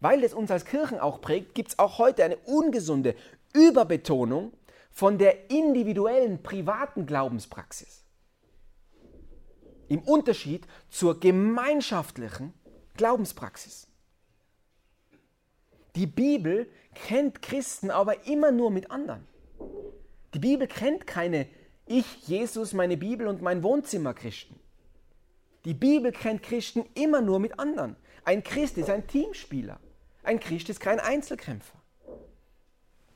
weil 0.00 0.22
es 0.22 0.34
uns 0.34 0.50
als 0.50 0.64
Kirchen 0.64 1.00
auch 1.00 1.20
prägt, 1.20 1.54
gibt 1.54 1.70
es 1.70 1.78
auch 1.78 1.98
heute 1.98 2.24
eine 2.24 2.36
ungesunde 2.38 3.14
Überbetonung 3.52 4.52
von 4.90 5.18
der 5.18 5.50
individuellen, 5.50 6.42
privaten 6.42 7.06
Glaubenspraxis. 7.06 8.04
Im 9.88 10.00
Unterschied 10.00 10.66
zur 10.90 11.18
gemeinschaftlichen 11.18 12.52
Glaubenspraxis. 12.96 13.86
Die 15.96 16.06
Bibel 16.06 16.68
kennt 16.94 17.42
Christen 17.42 17.90
aber 17.90 18.26
immer 18.26 18.52
nur 18.52 18.70
mit 18.70 18.90
anderen. 18.90 19.26
Die 20.34 20.38
Bibel 20.38 20.66
kennt 20.66 21.06
keine 21.06 21.46
Ich, 21.86 22.28
Jesus, 22.28 22.74
meine 22.74 22.96
Bibel 22.96 23.26
und 23.26 23.40
mein 23.40 23.62
Wohnzimmer 23.62 24.12
Christen. 24.14 24.60
Die 25.64 25.74
Bibel 25.74 26.12
kennt 26.12 26.42
Christen 26.42 26.84
immer 26.94 27.20
nur 27.20 27.40
mit 27.40 27.58
anderen. 27.58 27.96
Ein 28.24 28.44
Christ 28.44 28.76
ist 28.78 28.90
ein 28.90 29.06
Teamspieler. 29.06 29.80
Ein 30.28 30.40
Christ 30.40 30.68
ist 30.68 30.80
kein 30.80 31.00
Einzelkämpfer. 31.00 31.80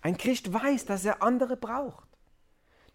Ein 0.01 0.16
Christ 0.16 0.51
weiß, 0.51 0.87
dass 0.87 1.05
er 1.05 1.22
andere 1.22 1.59
braucht. 1.59 2.09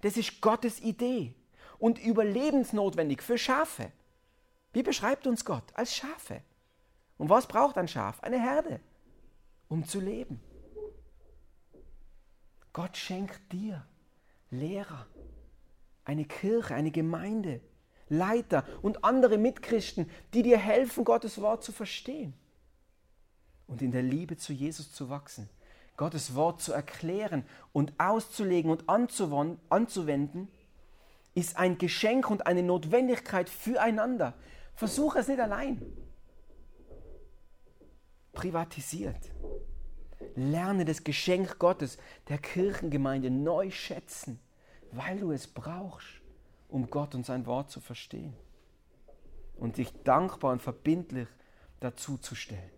Das 0.01 0.17
ist 0.17 0.41
Gottes 0.41 0.79
Idee 0.79 1.35
und 1.77 1.99
überlebensnotwendig 1.99 3.21
für 3.21 3.37
Schafe. 3.37 3.91
Wie 4.73 4.81
beschreibt 4.81 5.27
uns 5.27 5.45
Gott? 5.45 5.65
Als 5.75 5.95
Schafe. 5.95 6.41
Und 7.19 7.29
was 7.29 7.47
braucht 7.47 7.77
ein 7.77 7.87
Schaf? 7.87 8.19
Eine 8.23 8.41
Herde, 8.41 8.79
um 9.69 9.85
zu 9.85 9.99
leben. 9.99 10.41
Gott 12.73 12.97
schenkt 12.97 13.53
dir 13.53 13.85
Lehrer, 14.49 15.05
eine 16.05 16.25
Kirche, 16.25 16.73
eine 16.73 16.89
Gemeinde, 16.89 17.61
Leiter 18.09 18.65
und 18.81 19.03
andere 19.03 19.37
Mitchristen, 19.37 20.09
die 20.33 20.41
dir 20.41 20.57
helfen, 20.57 21.05
Gottes 21.05 21.39
Wort 21.39 21.63
zu 21.63 21.71
verstehen 21.71 22.33
und 23.67 23.81
in 23.81 23.91
der 23.91 24.01
Liebe 24.01 24.37
zu 24.37 24.53
Jesus 24.53 24.91
zu 24.91 25.09
wachsen. 25.09 25.49
Gottes 25.97 26.35
Wort 26.35 26.61
zu 26.61 26.73
erklären 26.73 27.43
und 27.73 27.93
auszulegen 27.99 28.71
und 28.71 28.87
anzuwenden, 28.87 30.47
ist 31.33 31.57
ein 31.57 31.77
Geschenk 31.77 32.29
und 32.29 32.47
eine 32.47 32.63
Notwendigkeit 32.63 33.49
füreinander. 33.49 34.33
Versuche 34.73 35.19
es 35.19 35.27
nicht 35.27 35.39
allein. 35.39 35.81
Privatisiert. 38.33 39.31
Lerne 40.35 40.85
das 40.85 41.03
Geschenk 41.03 41.59
Gottes 41.59 41.97
der 42.27 42.37
Kirchengemeinde 42.37 43.29
neu 43.29 43.71
schätzen, 43.71 44.39
weil 44.91 45.19
du 45.19 45.31
es 45.31 45.47
brauchst, 45.47 46.07
um 46.69 46.89
Gott 46.89 47.15
und 47.15 47.25
sein 47.25 47.45
Wort 47.45 47.71
zu 47.71 47.81
verstehen 47.81 48.35
und 49.57 49.77
dich 49.77 49.91
dankbar 50.03 50.51
und 50.51 50.61
verbindlich 50.61 51.27
dazu 51.79 52.17
zu 52.17 52.35
stellen. 52.35 52.76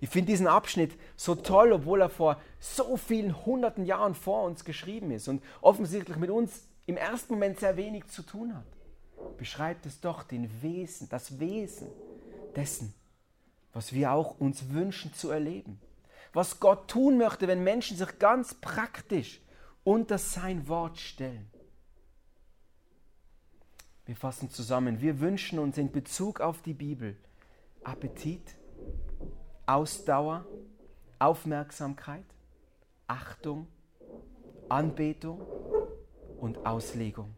Ich 0.00 0.10
finde 0.10 0.30
diesen 0.30 0.46
Abschnitt 0.46 0.96
so 1.16 1.34
toll, 1.34 1.72
obwohl 1.72 2.00
er 2.00 2.08
vor 2.08 2.40
so 2.60 2.96
vielen 2.96 3.44
hunderten 3.44 3.84
Jahren 3.84 4.14
vor 4.14 4.44
uns 4.44 4.64
geschrieben 4.64 5.10
ist 5.10 5.28
und 5.28 5.42
offensichtlich 5.60 6.16
mit 6.16 6.30
uns 6.30 6.68
im 6.86 6.96
ersten 6.96 7.34
Moment 7.34 7.58
sehr 7.58 7.76
wenig 7.76 8.06
zu 8.06 8.22
tun 8.22 8.54
hat. 8.56 8.66
Beschreibt 9.36 9.86
es 9.86 10.00
doch 10.00 10.22
den 10.22 10.62
Wesen, 10.62 11.08
das 11.08 11.40
Wesen 11.40 11.88
dessen, 12.54 12.94
was 13.72 13.92
wir 13.92 14.12
auch 14.12 14.38
uns 14.38 14.70
wünschen 14.70 15.12
zu 15.12 15.30
erleben. 15.30 15.80
Was 16.32 16.60
Gott 16.60 16.88
tun 16.88 17.18
möchte, 17.18 17.48
wenn 17.48 17.64
Menschen 17.64 17.96
sich 17.96 18.18
ganz 18.18 18.54
praktisch 18.54 19.40
unter 19.82 20.18
sein 20.18 20.68
Wort 20.68 20.98
stellen. 20.98 21.50
Wir 24.06 24.16
fassen 24.16 24.50
zusammen. 24.50 25.00
Wir 25.00 25.20
wünschen 25.20 25.58
uns 25.58 25.76
in 25.76 25.92
Bezug 25.92 26.40
auf 26.40 26.62
die 26.62 26.74
Bibel 26.74 27.16
Appetit, 27.84 28.56
Ausdauer, 29.68 30.46
Aufmerksamkeit, 31.18 32.24
Achtung, 33.06 33.68
Anbetung 34.68 35.40
und 36.40 36.64
Auslegung. 36.64 37.34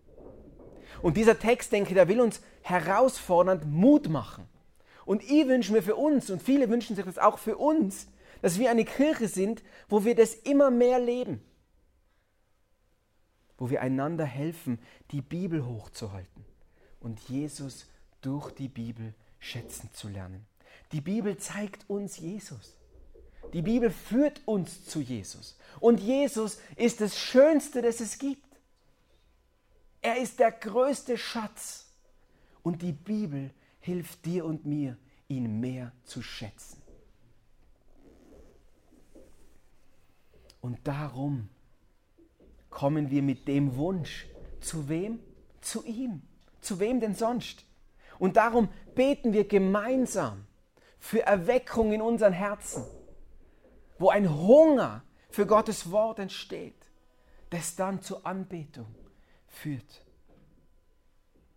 Und 1.02 1.16
dieser 1.16 1.38
Text, 1.38 1.72
denke 1.72 1.90
ich, 1.90 1.94
der 1.94 2.08
will 2.08 2.20
uns 2.20 2.40
herausfordernd 2.62 3.66
Mut 3.66 4.08
machen. 4.08 4.46
Und 5.04 5.24
ich 5.24 5.48
wünsche 5.48 5.72
mir 5.72 5.82
für 5.82 5.96
uns, 5.96 6.30
und 6.30 6.40
viele 6.40 6.68
wünschen 6.68 6.94
sich 6.94 7.04
das 7.04 7.18
auch 7.18 7.38
für 7.38 7.56
uns, 7.56 8.06
dass 8.42 8.58
wir 8.58 8.70
eine 8.70 8.84
Kirche 8.84 9.26
sind, 9.26 9.62
wo 9.88 10.04
wir 10.04 10.14
das 10.14 10.34
immer 10.34 10.70
mehr 10.70 11.00
leben. 11.00 11.42
Wo 13.58 13.70
wir 13.70 13.82
einander 13.82 14.24
helfen, 14.24 14.78
die 15.10 15.20
Bibel 15.20 15.66
hochzuhalten 15.66 16.44
und 17.00 17.18
Jesus 17.28 17.86
durch 18.20 18.52
die 18.52 18.68
Bibel 18.68 19.14
schätzen 19.38 19.90
zu 19.92 20.08
lernen. 20.08 20.46
Die 20.92 21.00
Bibel 21.00 21.36
zeigt 21.36 21.88
uns 21.88 22.18
Jesus. 22.18 22.76
Die 23.52 23.62
Bibel 23.62 23.90
führt 23.90 24.40
uns 24.46 24.84
zu 24.84 25.00
Jesus. 25.00 25.58
Und 25.80 26.00
Jesus 26.00 26.58
ist 26.76 27.00
das 27.00 27.18
Schönste, 27.18 27.82
das 27.82 28.00
es 28.00 28.18
gibt. 28.18 28.46
Er 30.02 30.18
ist 30.18 30.38
der 30.38 30.52
größte 30.52 31.18
Schatz. 31.18 31.86
Und 32.62 32.82
die 32.82 32.92
Bibel 32.92 33.50
hilft 33.80 34.24
dir 34.24 34.44
und 34.44 34.66
mir, 34.66 34.96
ihn 35.28 35.60
mehr 35.60 35.92
zu 36.04 36.22
schätzen. 36.22 36.80
Und 40.60 40.78
darum 40.86 41.48
kommen 42.68 43.10
wir 43.10 43.22
mit 43.22 43.48
dem 43.48 43.76
Wunsch 43.76 44.26
zu 44.60 44.88
wem? 44.88 45.20
Zu 45.60 45.84
ihm. 45.84 46.22
Zu 46.60 46.78
wem 46.78 47.00
denn 47.00 47.14
sonst? 47.14 47.64
Und 48.18 48.36
darum 48.36 48.68
beten 48.94 49.32
wir 49.32 49.48
gemeinsam 49.48 50.46
für 51.00 51.22
Erweckung 51.22 51.92
in 51.92 52.02
unseren 52.02 52.32
Herzen, 52.32 52.84
wo 53.98 54.10
ein 54.10 54.30
Hunger 54.30 55.02
für 55.30 55.46
Gottes 55.46 55.90
Wort 55.90 56.18
entsteht, 56.18 56.90
das 57.48 57.74
dann 57.74 58.02
zur 58.02 58.24
Anbetung 58.26 58.94
führt. 59.48 60.04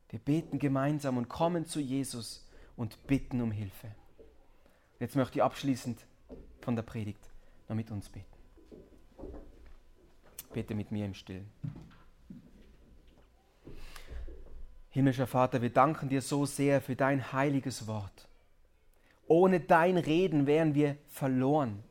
Wir 0.09 0.19
beten 0.19 0.59
gemeinsam 0.59 1.17
und 1.17 1.27
kommen 1.27 1.65
zu 1.65 1.79
Jesus 1.79 2.47
und 2.75 3.05
bitten 3.05 3.41
um 3.41 3.51
Hilfe. 3.51 3.93
Jetzt 4.99 5.15
möchte 5.15 5.39
ich 5.39 5.43
abschließend 5.43 6.05
von 6.61 6.75
der 6.75 6.83
Predigt 6.83 7.29
noch 7.67 7.75
mit 7.75 7.91
uns 7.91 8.09
beten. 8.09 8.25
Bete 10.53 10.75
mit 10.75 10.91
mir 10.91 11.05
im 11.05 11.13
Stillen. 11.13 11.51
Himmlischer 14.89 15.25
Vater, 15.25 15.61
wir 15.63 15.71
danken 15.71 16.07
dir 16.07 16.21
so 16.21 16.45
sehr 16.45 16.79
für 16.79 16.95
dein 16.95 17.33
heiliges 17.33 17.87
Wort. 17.87 18.27
Ohne 19.33 19.59
dein 19.61 19.97
Reden 19.97 20.45
wären 20.45 20.75
wir 20.75 20.95
verloren, 21.07 21.83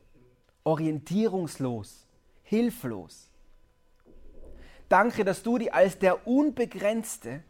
orientierungslos, 0.62 2.07
hilflos. 2.44 3.33
Danke, 4.88 5.24
dass 5.24 5.42
du 5.42 5.59
dich 5.59 5.74
als 5.74 5.98
der 5.98 6.24
Unbegrenzte 6.24 7.42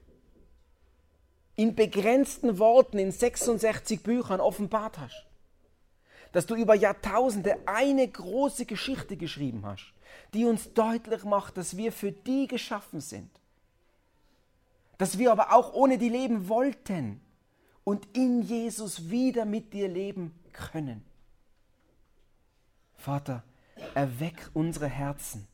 in 1.56 1.74
begrenzten 1.74 2.58
Worten 2.58 2.98
in 2.98 3.12
66 3.12 4.02
Büchern 4.02 4.40
offenbart 4.40 4.98
hast. 4.98 5.26
Dass 6.32 6.46
du 6.46 6.54
über 6.54 6.74
Jahrtausende 6.74 7.58
eine 7.66 8.08
große 8.08 8.64
Geschichte 8.64 9.18
geschrieben 9.18 9.66
hast, 9.66 9.92
die 10.32 10.46
uns 10.46 10.72
deutlich 10.72 11.24
macht, 11.24 11.58
dass 11.58 11.76
wir 11.76 11.92
für 11.92 12.12
die 12.12 12.46
geschaffen 12.46 13.02
sind 13.02 13.28
dass 14.98 15.18
wir 15.18 15.32
aber 15.32 15.52
auch 15.52 15.72
ohne 15.72 15.98
die 15.98 16.10
leben 16.10 16.48
wollten 16.48 17.20
und 17.84 18.06
in 18.16 18.42
Jesus 18.42 19.10
wieder 19.10 19.44
mit 19.44 19.72
dir 19.72 19.88
leben 19.88 20.34
können. 20.52 21.04
Vater, 22.94 23.42
erweck 23.94 24.50
unsere 24.54 24.86
Herzen, 24.88 25.48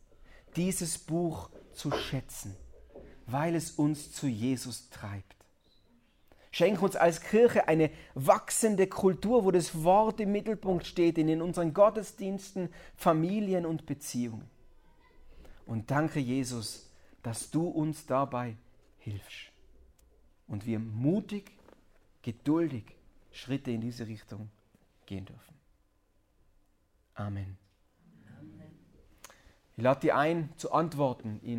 dieses 0.57 0.99
Buch 0.99 1.51
zu 1.73 1.91
schätzen, 1.91 2.55
weil 3.27 3.55
es 3.55 3.71
uns 3.71 4.12
zu 4.12 4.27
Jesus 4.27 4.91
treibt. 4.91 5.37
Schenk 6.51 6.83
uns 6.83 6.97
als 6.97 7.21
Kirche 7.21 7.69
eine 7.69 7.91
wachsende 8.14 8.87
Kultur, 8.87 9.45
wo 9.45 9.51
das 9.51 9.83
Wort 9.85 10.19
im 10.21 10.33
Mittelpunkt 10.33 10.87
steht 10.87 11.19
in 11.19 11.41
unseren 11.41 11.75
Gottesdiensten, 11.75 12.71
Familien 12.97 13.64
und 13.64 13.87
Beziehungen. 13.87 14.49
Und 15.67 15.91
danke, 15.91 16.19
Jesus, 16.19 16.91
dass 17.23 17.51
du 17.51 17.69
uns 17.69 18.07
dabei 18.07 18.57
hilfst. 18.99 19.53
Und 20.47 20.67
wir 20.67 20.79
mutig, 20.79 21.58
geduldig 22.22 22.85
Schritte 23.33 23.70
in 23.70 23.81
diese 23.81 24.07
Richtung 24.07 24.50
gehen 25.07 25.24
dürfen. 25.24 25.54
Amen. 27.14 27.57
Ich 29.76 29.83
lade 29.83 30.00
dir 30.00 30.16
ein, 30.16 30.52
zu 30.57 30.72
antworten 30.72 31.40
in 31.40 31.40